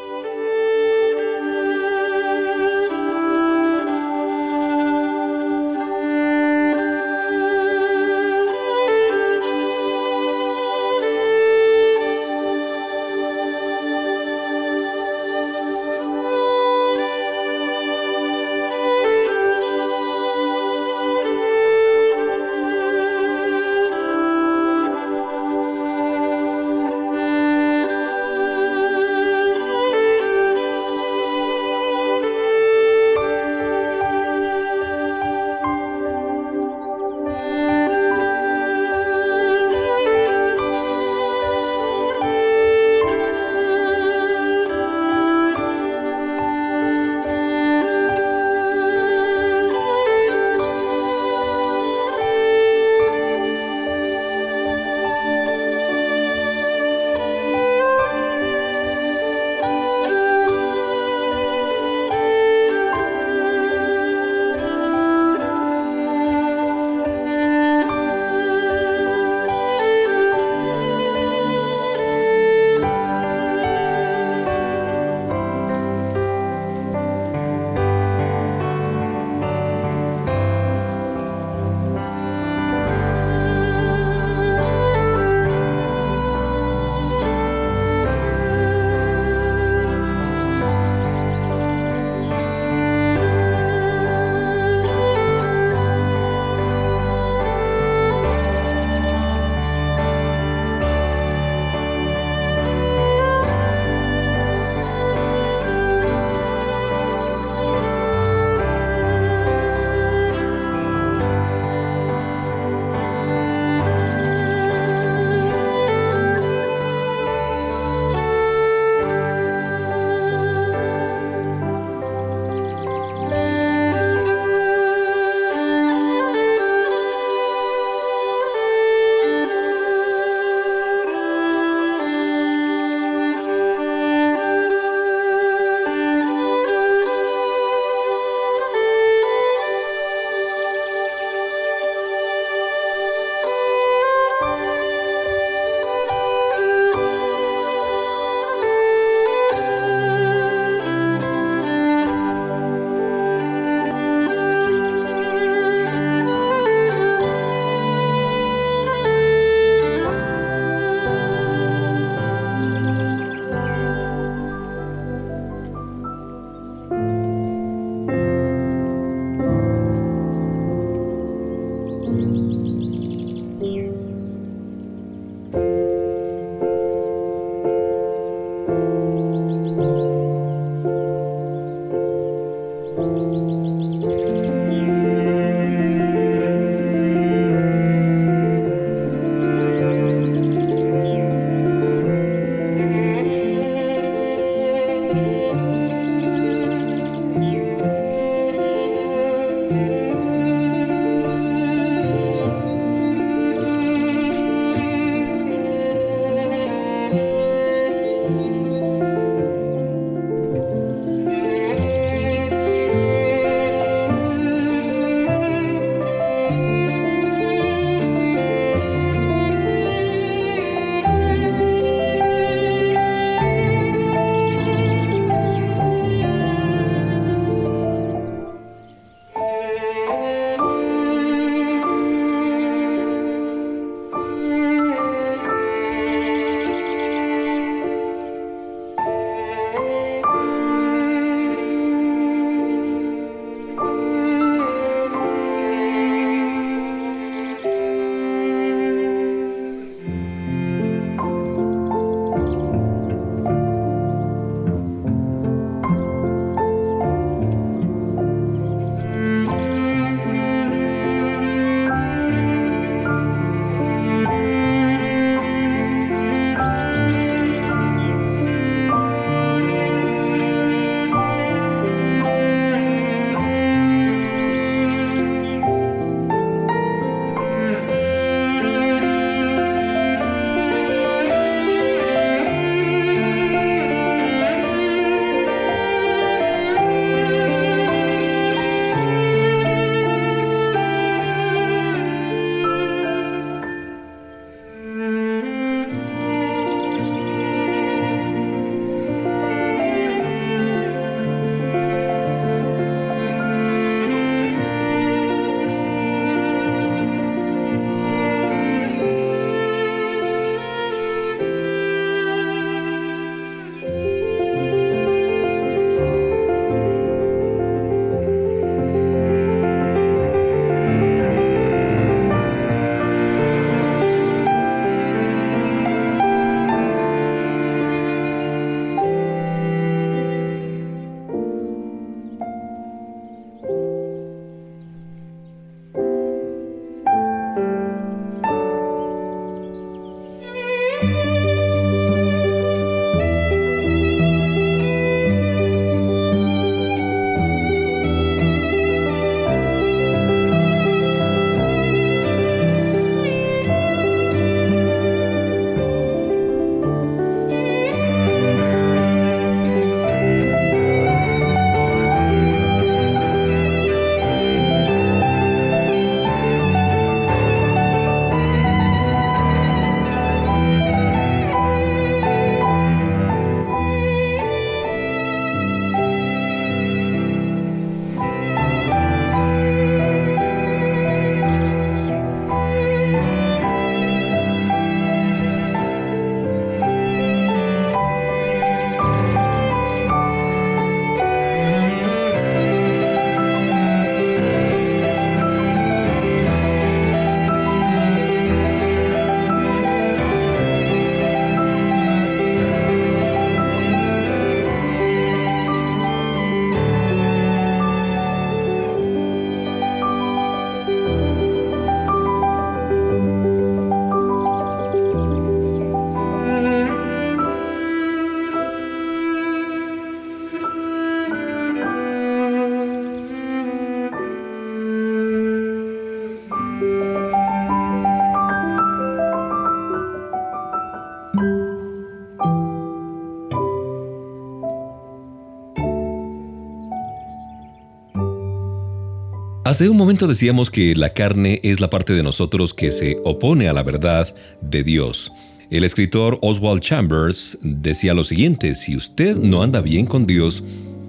Hace 439.70 439.88
un 439.88 439.98
momento 439.98 440.28
decíamos 440.28 440.72
que 440.72 440.96
la 440.96 441.14
carne 441.14 441.60
es 441.62 441.80
la 441.80 441.92
parte 441.92 442.14
de 442.14 442.24
nosotros 442.24 442.74
que 442.74 442.92
se 442.92 443.20
opone 443.24 443.70
a 443.70 443.74
la 443.74 443.84
verdad 443.84 444.34
de 444.62 444.82
Dios. 444.84 445.32
El 445.70 445.84
escritor 445.84 446.40
Oswald 446.42 446.82
Chambers 446.82 447.60
decía 447.62 448.16
lo 448.16 448.24
siguiente, 448.24 448.74
si 448.74 448.96
usted 448.96 449.38
no 449.38 449.62
anda 449.62 449.82
bien 449.82 450.08
con 450.08 450.26
Dios, 450.26 450.64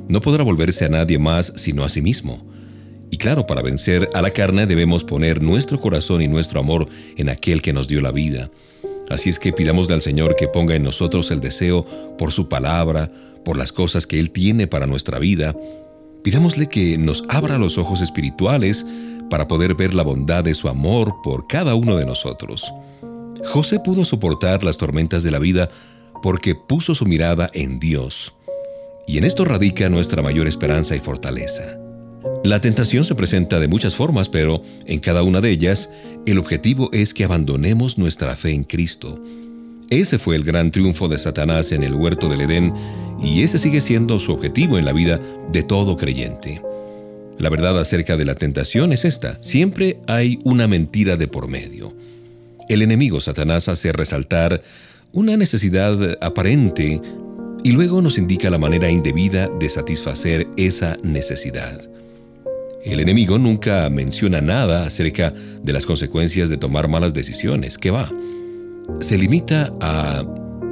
no 0.09 0.21
podrá 0.21 0.45
volverse 0.45 0.85
a 0.85 0.91
nadie 0.91 1.19
más 1.19 1.55
sino 1.57 1.85
a 1.85 1.89
sí 1.89 2.03
mismo. 2.03 2.45
Y 3.11 3.17
claro, 3.17 3.47
para 3.47 3.63
vencer 3.63 4.11
a 4.13 4.21
la 4.21 4.35
carne 4.35 4.67
debemos 4.67 5.05
poner 5.05 5.41
nuestro 5.41 5.81
corazón 5.81 6.21
y 6.21 6.29
nuestro 6.29 6.61
amor 6.61 6.87
en 7.17 7.31
aquel 7.31 7.63
que 7.63 7.73
nos 7.73 7.89
dio 7.89 8.03
la 8.03 8.13
vida. 8.13 8.51
Así 9.09 9.31
es 9.31 9.39
que 9.39 9.55
pidamosle 9.55 9.95
al 9.95 10.03
Señor 10.03 10.37
que 10.37 10.49
ponga 10.49 10.75
en 10.75 10.83
nosotros 10.83 11.31
el 11.31 11.41
deseo 11.41 11.87
por 12.19 12.31
su 12.31 12.51
palabra, 12.51 13.11
por 13.43 13.57
las 13.57 13.73
cosas 13.73 14.07
que 14.07 14.21
Él 14.21 14.31
tiene 14.31 14.67
para 14.67 14.87
nuestra 14.87 15.19
vida, 15.19 15.57
Pidámosle 16.23 16.69
que 16.69 16.99
nos 16.99 17.25
abra 17.29 17.59
los 17.59 17.79
ojos 17.79 18.01
espirituales 18.01 18.85
para 19.31 19.49
poder 19.49 19.75
ver 19.75 19.95
la 19.95 20.03
bondad 20.03 20.45
de 20.45 20.55
su 20.55 20.69
amor 20.69 21.15
por 21.23 21.47
cada 21.47 21.75
uno 21.75 21.97
de 21.97 22.05
nosotros. 22.05 22.73
José 23.47 23.81
pudo 23.81 24.05
soportar 24.05 24.63
las 24.65 24.77
tormentas 24.77 25.23
de 25.23 25.31
la 25.31 25.39
vida 25.39 25.69
porque 26.23 26.55
puso 26.55 26.95
su 26.95 27.07
mirada 27.07 27.51
en 27.55 27.81
Dios. 27.81 28.35
Y 29.07 29.19
en 29.19 29.25
esto 29.25 29.45
radica 29.45 29.89
nuestra 29.89 30.23
mayor 30.23 30.47
esperanza 30.47 30.95
y 30.95 31.01
fortaleza. 31.01 31.79
La 32.45 32.61
tentación 32.61 33.05
se 33.05 33.15
presenta 33.15 33.59
de 33.59 33.69
muchas 33.69 33.95
formas, 33.95 34.29
pero 34.29 34.63
en 34.87 35.01
cada 35.01 35.23
una 35.23 35.41
de 35.41 35.51
ellas, 35.51 35.91
el 36.27 36.39
objetivo 36.39 36.91
es 36.93 37.15
que 37.15 37.25
abandonemos 37.25 37.97
nuestra 37.99 38.37
fe 38.37 38.53
en 38.53 38.65
Cristo. 38.65 39.19
Ese 39.91 40.21
fue 40.21 40.37
el 40.37 40.45
gran 40.45 40.71
triunfo 40.71 41.09
de 41.09 41.19
Satanás 41.19 41.73
en 41.73 41.83
el 41.83 41.95
huerto 41.95 42.29
del 42.29 42.43
Edén 42.43 42.73
y 43.21 43.43
ese 43.43 43.59
sigue 43.59 43.81
siendo 43.81 44.21
su 44.21 44.33
objetivo 44.33 44.79
en 44.79 44.85
la 44.85 44.93
vida 44.93 45.21
de 45.51 45.65
todo 45.65 45.97
creyente. 45.97 46.63
La 47.39 47.51
verdad 47.51 47.79
acerca 47.79 48.17
de 48.17 48.25
la 48.25 48.37
tentación 48.37 48.93
es 48.93 49.05
esta, 49.05 49.39
siempre 49.43 49.99
hay 50.07 50.39
una 50.45 50.69
mentira 50.69 51.17
de 51.17 51.27
por 51.27 51.49
medio. 51.49 51.93
El 52.69 52.83
enemigo 52.83 53.21
Satanás 53.21 53.69
hace 53.69 53.93
resaltar 53.93 54.63
una 55.13 55.37
necesidad 55.37 56.17
aparente 56.21 57.03
y 57.65 57.73
luego 57.73 58.01
nos 58.01 58.17
indica 58.17 58.49
la 58.49 58.59
manera 58.59 58.91
indebida 58.91 59.49
de 59.49 59.69
satisfacer 59.69 60.47
esa 60.57 60.97
necesidad. 61.03 61.81
El 62.85 63.01
enemigo 63.01 63.39
nunca 63.39 63.91
menciona 63.91 64.41
nada 64.41 64.87
acerca 64.87 65.35
de 65.63 65.73
las 65.73 65.85
consecuencias 65.85 66.49
de 66.49 66.57
tomar 66.59 66.89
malas 66.89 67.13
decisiones, 67.13 67.77
¿qué 67.77 67.91
va? 67.91 68.09
Se 69.01 69.17
limita 69.17 69.73
a 69.81 70.25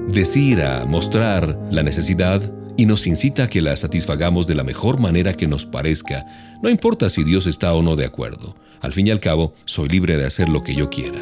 decir, 0.08 0.62
a 0.62 0.84
mostrar 0.84 1.58
la 1.70 1.82
necesidad 1.82 2.52
y 2.76 2.86
nos 2.86 3.06
incita 3.06 3.44
a 3.44 3.48
que 3.48 3.62
la 3.62 3.76
satisfagamos 3.76 4.46
de 4.46 4.54
la 4.54 4.64
mejor 4.64 5.00
manera 5.00 5.34
que 5.34 5.48
nos 5.48 5.66
parezca, 5.66 6.26
no 6.62 6.70
importa 6.70 7.10
si 7.10 7.24
Dios 7.24 7.46
está 7.46 7.74
o 7.74 7.82
no 7.82 7.96
de 7.96 8.06
acuerdo. 8.06 8.54
Al 8.80 8.92
fin 8.92 9.06
y 9.06 9.10
al 9.10 9.20
cabo, 9.20 9.54
soy 9.64 9.88
libre 9.88 10.16
de 10.16 10.26
hacer 10.26 10.48
lo 10.48 10.62
que 10.62 10.74
yo 10.74 10.88
quiera. 10.88 11.20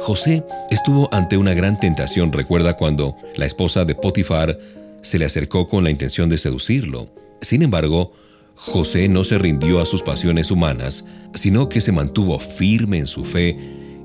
José 0.00 0.44
estuvo 0.70 1.12
ante 1.12 1.36
una 1.36 1.54
gran 1.54 1.78
tentación, 1.80 2.32
recuerda 2.32 2.76
cuando 2.76 3.16
la 3.36 3.46
esposa 3.46 3.84
de 3.84 3.94
Potifar 3.94 4.58
se 5.02 5.18
le 5.18 5.24
acercó 5.24 5.66
con 5.66 5.84
la 5.84 5.90
intención 5.90 6.28
de 6.28 6.38
seducirlo. 6.38 7.08
Sin 7.40 7.62
embargo, 7.62 8.12
José 8.54 9.08
no 9.08 9.24
se 9.24 9.38
rindió 9.38 9.80
a 9.80 9.86
sus 9.86 10.02
pasiones 10.02 10.50
humanas, 10.50 11.04
sino 11.34 11.68
que 11.68 11.80
se 11.80 11.92
mantuvo 11.92 12.38
firme 12.38 12.98
en 12.98 13.06
su 13.06 13.24
fe 13.24 13.58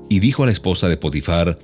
y 0.08 0.20
dijo 0.20 0.42
a 0.42 0.46
la 0.46 0.52
esposa 0.52 0.88
de 0.88 0.98
Potifar, 0.98 1.58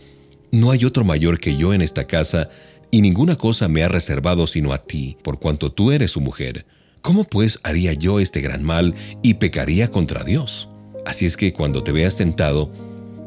no 0.51 0.71
hay 0.71 0.85
otro 0.85 1.05
mayor 1.05 1.41
que 1.41 1.57
yo 1.57 1.75
en 1.75 1.83
esta 1.83 2.07
casa, 2.07 2.49
y 2.91 3.03
ninguna 3.03 3.37
cosa 3.37 3.69
me 3.69 3.83
ha 3.83 3.89
reservado 3.89 4.47
sino 4.47 4.73
a 4.73 4.79
ti, 4.79 5.17
por 5.23 5.39
cuanto 5.39 5.71
tú 5.73 5.93
eres 5.93 6.13
su 6.13 6.21
mujer. 6.21 6.65
¿Cómo 7.03 7.25
pues 7.25 7.61
haría 7.63 7.93
yo 7.93 8.19
este 8.21 8.41
gran 8.41 8.63
mal 8.63 8.95
y 9.23 9.35
pecaría 9.35 9.91
contra 9.91 10.25
Dios? 10.25 10.69
Así 11.05 11.27
es 11.27 11.37
que 11.37 11.53
cuando 11.53 11.83
te 11.83 11.93
veas 11.93 12.17
tentado, 12.17 12.73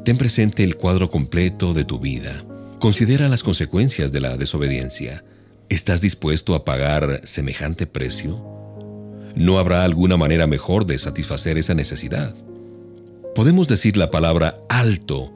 ten 0.03 0.17
presente 0.17 0.63
el 0.63 0.77
cuadro 0.77 1.09
completo 1.09 1.73
de 1.73 1.85
tu 1.85 1.99
vida. 1.99 2.43
Considera 2.79 3.29
las 3.29 3.43
consecuencias 3.43 4.11
de 4.11 4.21
la 4.21 4.37
desobediencia. 4.37 5.23
¿Estás 5.69 6.01
dispuesto 6.01 6.55
a 6.55 6.65
pagar 6.65 7.21
semejante 7.23 7.87
precio? 7.87 8.43
¿No 9.35 9.59
habrá 9.59 9.83
alguna 9.83 10.17
manera 10.17 10.47
mejor 10.47 10.85
de 10.85 10.97
satisfacer 10.97 11.57
esa 11.57 11.73
necesidad? 11.73 12.35
Podemos 13.35 13.67
decir 13.67 13.95
la 13.95 14.11
palabra 14.11 14.55
alto 14.67 15.33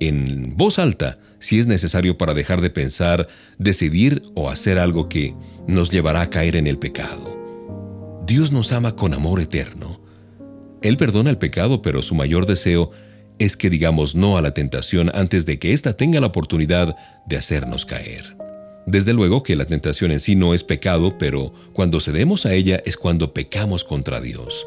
en 0.00 0.56
voz 0.56 0.78
alta 0.78 1.18
si 1.38 1.58
es 1.58 1.66
necesario 1.66 2.18
para 2.18 2.34
dejar 2.34 2.60
de 2.60 2.70
pensar, 2.70 3.28
decidir 3.58 4.22
o 4.34 4.50
hacer 4.50 4.78
algo 4.78 5.08
que 5.08 5.34
nos 5.66 5.90
llevará 5.90 6.22
a 6.22 6.30
caer 6.30 6.56
en 6.56 6.66
el 6.66 6.78
pecado. 6.78 7.36
Dios 8.26 8.52
nos 8.52 8.72
ama 8.72 8.96
con 8.96 9.14
amor 9.14 9.40
eterno. 9.40 10.00
Él 10.82 10.96
perdona 10.96 11.30
el 11.30 11.38
pecado, 11.38 11.82
pero 11.82 12.02
su 12.02 12.14
mayor 12.14 12.46
deseo 12.46 12.90
es 13.38 13.56
que 13.56 13.70
digamos 13.70 14.14
no 14.14 14.38
a 14.38 14.42
la 14.42 14.54
tentación 14.54 15.10
antes 15.14 15.46
de 15.46 15.58
que 15.58 15.72
ésta 15.72 15.96
tenga 15.96 16.20
la 16.20 16.28
oportunidad 16.28 16.96
de 17.26 17.36
hacernos 17.36 17.84
caer. 17.84 18.36
Desde 18.86 19.12
luego 19.12 19.42
que 19.42 19.56
la 19.56 19.64
tentación 19.64 20.12
en 20.12 20.20
sí 20.20 20.36
no 20.36 20.54
es 20.54 20.62
pecado, 20.64 21.18
pero 21.18 21.52
cuando 21.72 22.00
cedemos 22.00 22.46
a 22.46 22.54
ella 22.54 22.80
es 22.86 22.96
cuando 22.96 23.34
pecamos 23.34 23.84
contra 23.84 24.20
Dios. 24.20 24.66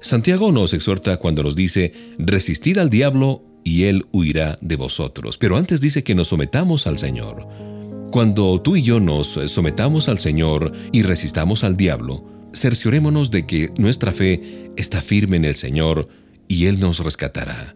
Santiago 0.00 0.50
nos 0.50 0.74
exhorta 0.74 1.16
cuando 1.18 1.44
nos 1.44 1.54
dice, 1.54 1.92
resistid 2.18 2.78
al 2.78 2.90
diablo 2.90 3.44
y 3.64 3.84
Él 3.84 4.04
huirá 4.12 4.58
de 4.60 4.76
vosotros. 4.76 5.38
Pero 5.38 5.56
antes 5.56 5.80
dice 5.80 6.04
que 6.04 6.14
nos 6.14 6.28
sometamos 6.28 6.86
al 6.86 6.98
Señor. 6.98 7.46
Cuando 8.10 8.60
tú 8.60 8.76
y 8.76 8.82
yo 8.82 9.00
nos 9.00 9.38
sometamos 9.46 10.08
al 10.08 10.18
Señor 10.18 10.72
y 10.92 11.02
resistamos 11.02 11.64
al 11.64 11.76
diablo, 11.76 12.24
cerciorémonos 12.54 13.30
de 13.30 13.46
que 13.46 13.70
nuestra 13.78 14.12
fe 14.12 14.70
está 14.76 15.00
firme 15.00 15.36
en 15.36 15.44
el 15.44 15.54
Señor 15.54 16.08
y 16.48 16.66
Él 16.66 16.80
nos 16.80 16.98
rescatará. 17.00 17.74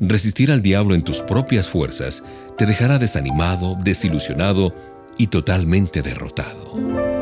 Resistir 0.00 0.52
al 0.52 0.62
diablo 0.62 0.94
en 0.94 1.02
tus 1.02 1.20
propias 1.20 1.68
fuerzas 1.68 2.22
te 2.58 2.66
dejará 2.66 2.98
desanimado, 2.98 3.76
desilusionado 3.82 4.74
y 5.18 5.28
totalmente 5.28 6.02
derrotado. 6.02 7.15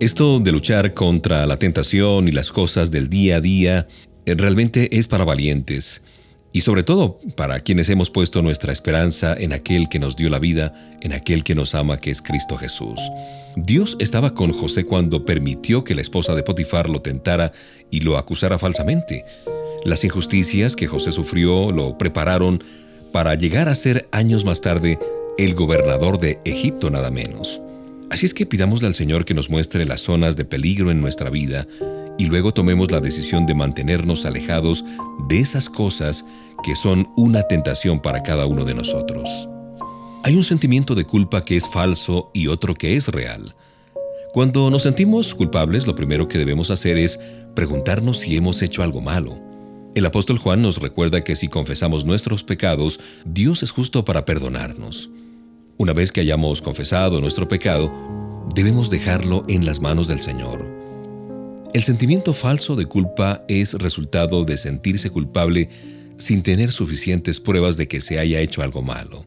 Esto 0.00 0.40
de 0.40 0.50
luchar 0.50 0.94
contra 0.94 1.46
la 1.46 1.58
tentación 1.58 2.26
y 2.26 2.32
las 2.32 2.50
cosas 2.52 2.90
del 2.90 3.10
día 3.10 3.36
a 3.36 3.40
día 3.42 3.86
eh, 4.24 4.34
realmente 4.34 4.96
es 4.96 5.06
para 5.06 5.24
valientes 5.24 6.00
y 6.54 6.62
sobre 6.62 6.84
todo 6.84 7.18
para 7.36 7.60
quienes 7.60 7.90
hemos 7.90 8.08
puesto 8.08 8.40
nuestra 8.40 8.72
esperanza 8.72 9.34
en 9.38 9.52
aquel 9.52 9.90
que 9.90 9.98
nos 9.98 10.16
dio 10.16 10.30
la 10.30 10.38
vida, 10.38 10.96
en 11.02 11.12
aquel 11.12 11.44
que 11.44 11.54
nos 11.54 11.74
ama, 11.74 11.98
que 11.98 12.10
es 12.10 12.22
Cristo 12.22 12.56
Jesús. 12.56 12.98
Dios 13.56 13.98
estaba 14.00 14.32
con 14.32 14.52
José 14.52 14.86
cuando 14.86 15.26
permitió 15.26 15.84
que 15.84 15.94
la 15.94 16.00
esposa 16.00 16.34
de 16.34 16.44
Potifar 16.44 16.88
lo 16.88 17.02
tentara 17.02 17.52
y 17.90 18.00
lo 18.00 18.16
acusara 18.16 18.58
falsamente. 18.58 19.26
Las 19.84 20.02
injusticias 20.02 20.76
que 20.76 20.86
José 20.86 21.12
sufrió 21.12 21.72
lo 21.72 21.98
prepararon 21.98 22.64
para 23.12 23.34
llegar 23.34 23.68
a 23.68 23.74
ser 23.74 24.08
años 24.12 24.46
más 24.46 24.62
tarde 24.62 24.98
el 25.36 25.54
gobernador 25.54 26.18
de 26.18 26.40
Egipto 26.46 26.88
nada 26.88 27.10
menos. 27.10 27.60
Así 28.10 28.26
es 28.26 28.34
que 28.34 28.44
pidámosle 28.44 28.88
al 28.88 28.94
Señor 28.94 29.24
que 29.24 29.34
nos 29.34 29.50
muestre 29.50 29.84
las 29.86 30.00
zonas 30.00 30.34
de 30.36 30.44
peligro 30.44 30.90
en 30.90 31.00
nuestra 31.00 31.30
vida 31.30 31.66
y 32.18 32.26
luego 32.26 32.52
tomemos 32.52 32.90
la 32.90 33.00
decisión 33.00 33.46
de 33.46 33.54
mantenernos 33.54 34.26
alejados 34.26 34.84
de 35.28 35.38
esas 35.38 35.68
cosas 35.68 36.24
que 36.64 36.74
son 36.74 37.08
una 37.16 37.44
tentación 37.44 38.00
para 38.00 38.22
cada 38.22 38.46
uno 38.46 38.64
de 38.64 38.74
nosotros. 38.74 39.48
Hay 40.24 40.34
un 40.34 40.42
sentimiento 40.42 40.94
de 40.94 41.04
culpa 41.04 41.44
que 41.44 41.56
es 41.56 41.68
falso 41.68 42.30
y 42.34 42.48
otro 42.48 42.74
que 42.74 42.96
es 42.96 43.08
real. 43.08 43.54
Cuando 44.32 44.70
nos 44.70 44.82
sentimos 44.82 45.34
culpables, 45.34 45.86
lo 45.86 45.94
primero 45.94 46.28
que 46.28 46.38
debemos 46.38 46.70
hacer 46.70 46.98
es 46.98 47.18
preguntarnos 47.54 48.18
si 48.18 48.36
hemos 48.36 48.60
hecho 48.60 48.82
algo 48.82 49.00
malo. 49.00 49.40
El 49.94 50.04
apóstol 50.04 50.38
Juan 50.38 50.62
nos 50.62 50.78
recuerda 50.78 51.24
que 51.24 51.36
si 51.36 51.48
confesamos 51.48 52.04
nuestros 52.04 52.42
pecados, 52.42 53.00
Dios 53.24 53.62
es 53.62 53.70
justo 53.70 54.04
para 54.04 54.24
perdonarnos. 54.24 55.10
Una 55.80 55.94
vez 55.94 56.12
que 56.12 56.20
hayamos 56.20 56.60
confesado 56.60 57.22
nuestro 57.22 57.48
pecado, 57.48 57.90
debemos 58.54 58.90
dejarlo 58.90 59.44
en 59.48 59.64
las 59.64 59.80
manos 59.80 60.08
del 60.08 60.20
Señor. 60.20 60.62
El 61.72 61.82
sentimiento 61.82 62.34
falso 62.34 62.76
de 62.76 62.84
culpa 62.84 63.46
es 63.48 63.72
resultado 63.72 64.44
de 64.44 64.58
sentirse 64.58 65.08
culpable 65.08 65.70
sin 66.18 66.42
tener 66.42 66.70
suficientes 66.70 67.40
pruebas 67.40 67.78
de 67.78 67.88
que 67.88 68.02
se 68.02 68.18
haya 68.18 68.40
hecho 68.40 68.60
algo 68.60 68.82
malo. 68.82 69.24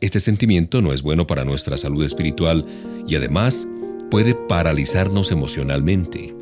Este 0.00 0.18
sentimiento 0.18 0.82
no 0.82 0.92
es 0.92 1.02
bueno 1.02 1.28
para 1.28 1.44
nuestra 1.44 1.78
salud 1.78 2.04
espiritual 2.04 2.66
y 3.06 3.14
además 3.14 3.64
puede 4.10 4.34
paralizarnos 4.34 5.30
emocionalmente. 5.30 6.34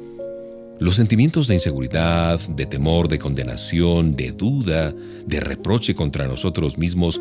Los 0.79 0.97
sentimientos 0.97 1.47
de 1.47 1.55
inseguridad, 1.57 2.41
de 2.41 2.65
temor, 2.65 3.09
de 3.09 3.19
condenación, 3.19 4.17
de 4.17 4.33
duda, 4.33 4.95
de 5.27 5.41
reproche 5.41 5.95
contra 5.95 6.27
nosotros 6.27 6.79
mismos, 6.79 7.21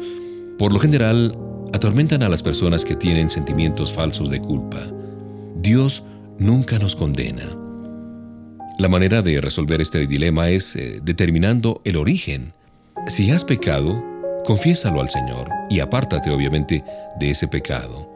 por 0.57 0.71
lo 0.71 0.79
general 0.79 1.37
atormentan 1.73 2.23
a 2.23 2.29
las 2.29 2.41
personas 2.41 2.85
que 2.85 2.95
tienen 2.95 3.29
sentimientos 3.29 3.91
falsos 3.91 4.29
de 4.29 4.39
culpa. 4.39 4.81
Dios 5.55 6.03
nunca 6.39 6.79
nos 6.79 6.95
condena. 6.95 7.43
La 8.77 8.89
manera 8.89 9.21
de 9.21 9.41
resolver 9.41 9.81
este 9.81 10.05
dilema 10.05 10.49
es 10.49 10.75
eh, 10.75 10.99
determinando 11.01 11.81
el 11.85 11.97
origen. 11.97 12.53
Si 13.07 13.31
has 13.31 13.43
pecado, 13.43 14.03
confiésalo 14.45 15.01
al 15.01 15.09
Señor 15.09 15.49
y 15.69 15.79
apártate 15.79 16.29
obviamente 16.29 16.83
de 17.19 17.29
ese 17.29 17.47
pecado. 17.47 18.11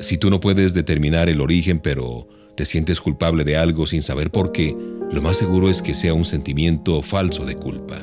Si 0.00 0.18
tú 0.18 0.30
no 0.30 0.40
puedes 0.40 0.74
determinar 0.74 1.28
el 1.28 1.40
origen 1.40 1.80
pero 1.80 2.28
te 2.56 2.64
sientes 2.64 3.00
culpable 3.00 3.44
de 3.44 3.56
algo 3.56 3.86
sin 3.86 4.02
saber 4.02 4.30
por 4.30 4.52
qué, 4.52 4.76
lo 5.10 5.22
más 5.22 5.36
seguro 5.36 5.68
es 5.68 5.82
que 5.82 5.94
sea 5.94 6.14
un 6.14 6.24
sentimiento 6.24 7.02
falso 7.02 7.44
de 7.44 7.56
culpa. 7.56 7.96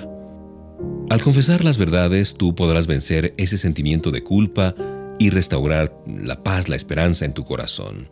Al 1.12 1.22
confesar 1.22 1.66
las 1.66 1.78
verdades, 1.78 2.36
tú 2.36 2.55
podrás 2.55 2.88
vencer 2.88 3.34
ese 3.36 3.57
sentimiento 3.57 4.12
de 4.12 4.24
culpa 4.24 4.74
y 5.20 5.30
restaurar 5.30 5.93
la 6.07 6.41
paz, 6.41 6.70
la 6.70 6.78
esperanza 6.78 7.26
en 7.26 7.34
tu 7.34 7.43
corazón. 7.43 8.07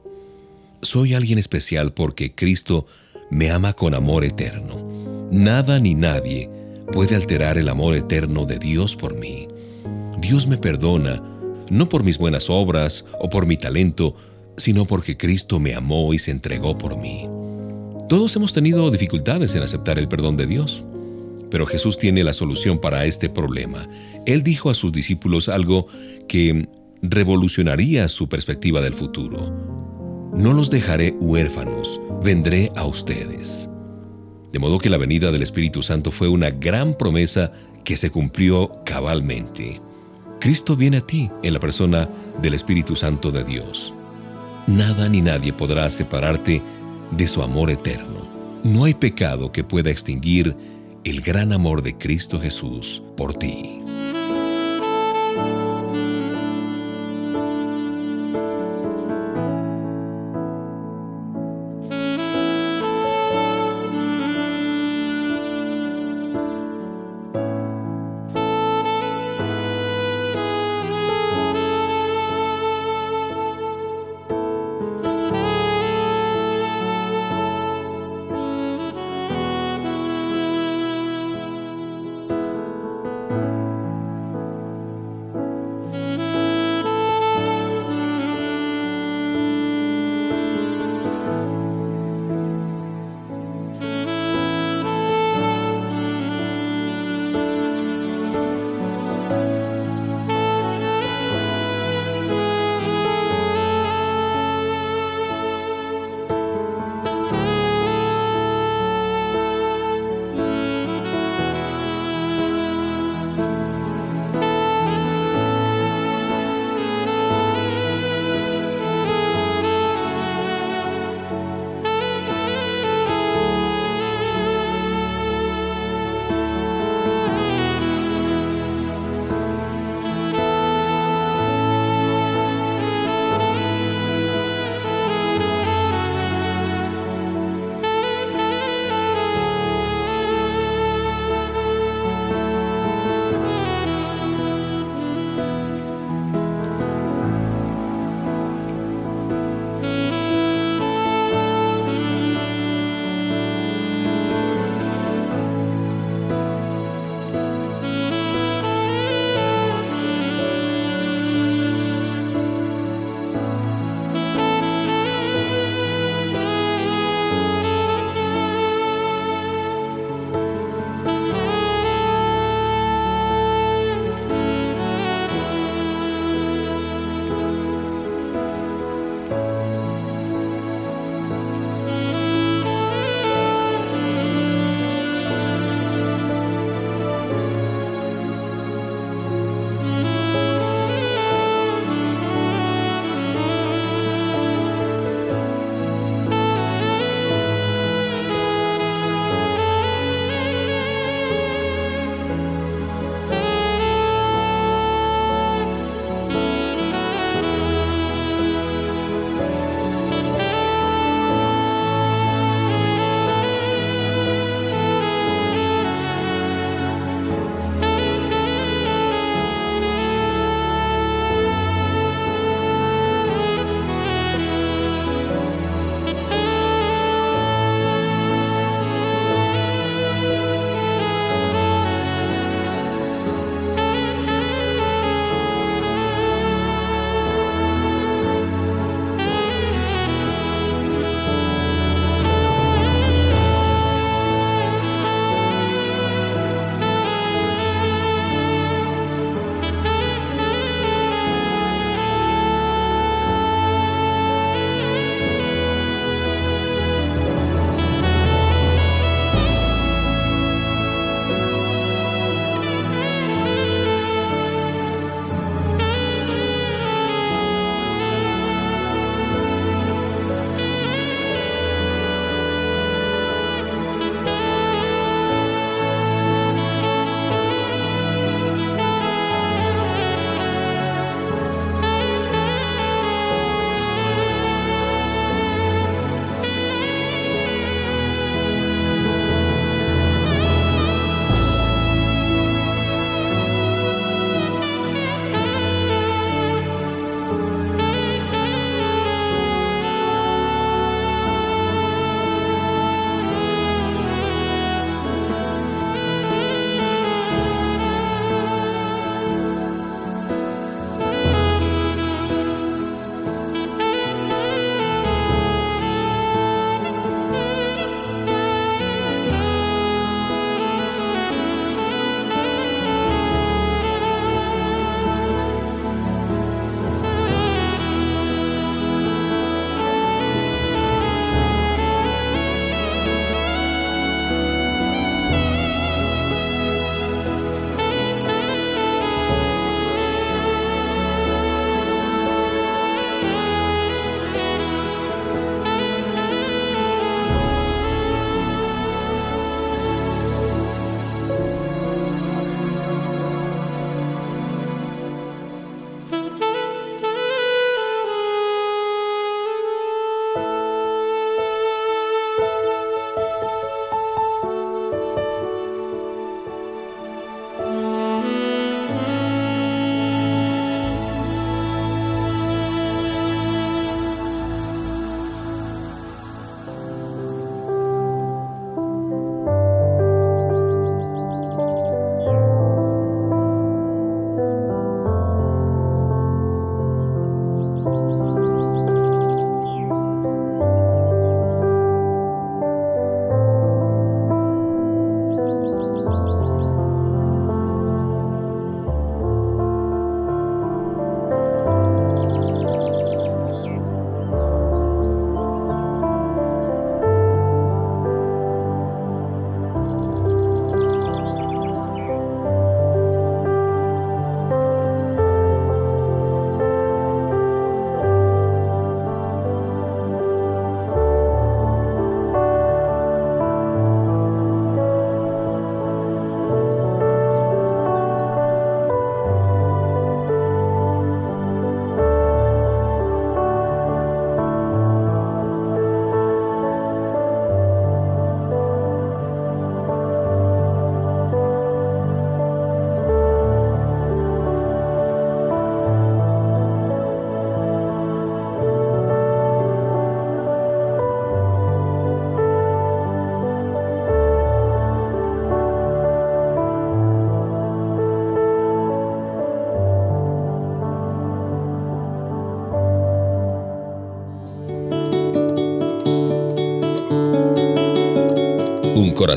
Soy 0.82 1.14
alguien 1.14 1.40
especial 1.40 1.94
porque 1.94 2.36
Cristo 2.36 2.88
me 3.32 3.52
ama 3.52 3.72
con 3.72 3.96
amor 3.96 4.26
eterno. 4.26 5.30
Nada 5.32 5.80
ni 5.80 5.96
nadie 5.96 6.50
puede 6.92 7.16
alterar 7.16 7.58
el 7.58 7.70
amor 7.70 7.96
eterno 7.96 8.46
de 8.46 8.60
Dios 8.60 8.98
por 8.98 9.16
mí. 9.16 9.48
Dios 10.18 10.48
me 10.48 10.58
perdona, 10.58 11.24
no 11.72 11.88
por 11.88 12.04
mis 12.04 12.18
buenas 12.18 12.50
obras 12.50 13.06
o 13.22 13.30
por 13.30 13.46
mi 13.46 13.56
talento, 13.56 14.14
sino 14.58 14.84
porque 14.84 15.16
Cristo 15.16 15.58
me 15.62 15.74
amó 15.74 16.14
y 16.14 16.20
se 16.20 16.32
entregó 16.32 16.78
por 16.78 16.98
mí. 16.98 17.30
Todos 18.10 18.36
hemos 18.36 18.52
tenido 18.52 18.92
dificultades 18.92 19.56
en 19.56 19.64
aceptar 19.64 19.98
el 20.00 20.10
perdón 20.10 20.36
de 20.36 20.48
Dios, 20.48 20.84
pero 21.50 21.66
Jesús 21.66 21.98
tiene 21.98 22.24
la 22.24 22.34
solución 22.34 22.80
para 22.80 23.06
este 23.06 23.30
problema. 23.30 23.88
Él 24.26 24.44
dijo 24.44 24.70
a 24.70 24.76
sus 24.76 24.92
discípulos 24.92 25.50
algo 25.50 25.88
que 26.28 26.68
revolucionaría 27.02 28.08
su 28.08 28.28
perspectiva 28.30 28.82
del 28.82 28.94
futuro. 28.94 29.54
No 30.34 30.54
los 30.54 30.70
dejaré 30.70 31.16
huérfanos, 31.20 32.00
vendré 32.24 32.72
a 32.76 32.86
ustedes. 32.86 33.70
De 34.52 34.60
modo 34.60 34.80
que 34.80 34.90
la 34.90 34.98
venida 34.98 35.32
del 35.32 35.42
Espíritu 35.42 35.84
Santo 35.84 36.12
fue 36.12 36.28
una 36.28 36.50
gran 36.50 36.96
promesa 36.96 37.52
que 37.84 37.98
se 37.98 38.12
cumplió 38.12 38.82
cabalmente. 38.86 39.82
Cristo 40.40 40.76
viene 40.76 40.98
a 40.98 41.06
ti 41.06 41.30
en 41.44 41.54
la 41.54 41.60
persona 41.60 42.10
del 42.42 42.54
Espíritu 42.54 42.96
Santo 42.96 43.32
de 43.32 43.44
Dios. 43.44 43.94
Nada 44.68 45.10
ni 45.10 45.22
nadie 45.22 45.52
podrá 45.52 45.90
separarte 45.90 46.62
de 47.12 47.28
su 47.28 47.42
amor 47.42 47.72
eterno. 47.72 48.28
No 48.64 48.86
hay 48.86 48.94
pecado 48.94 49.52
que 49.52 49.64
pueda 49.64 49.90
extinguir 49.90 50.56
el 51.04 51.22
gran 51.22 51.54
amor 51.54 51.82
de 51.82 51.98
Cristo 51.98 52.40
Jesús 52.40 53.02
por 53.16 53.34
ti. 53.34 53.79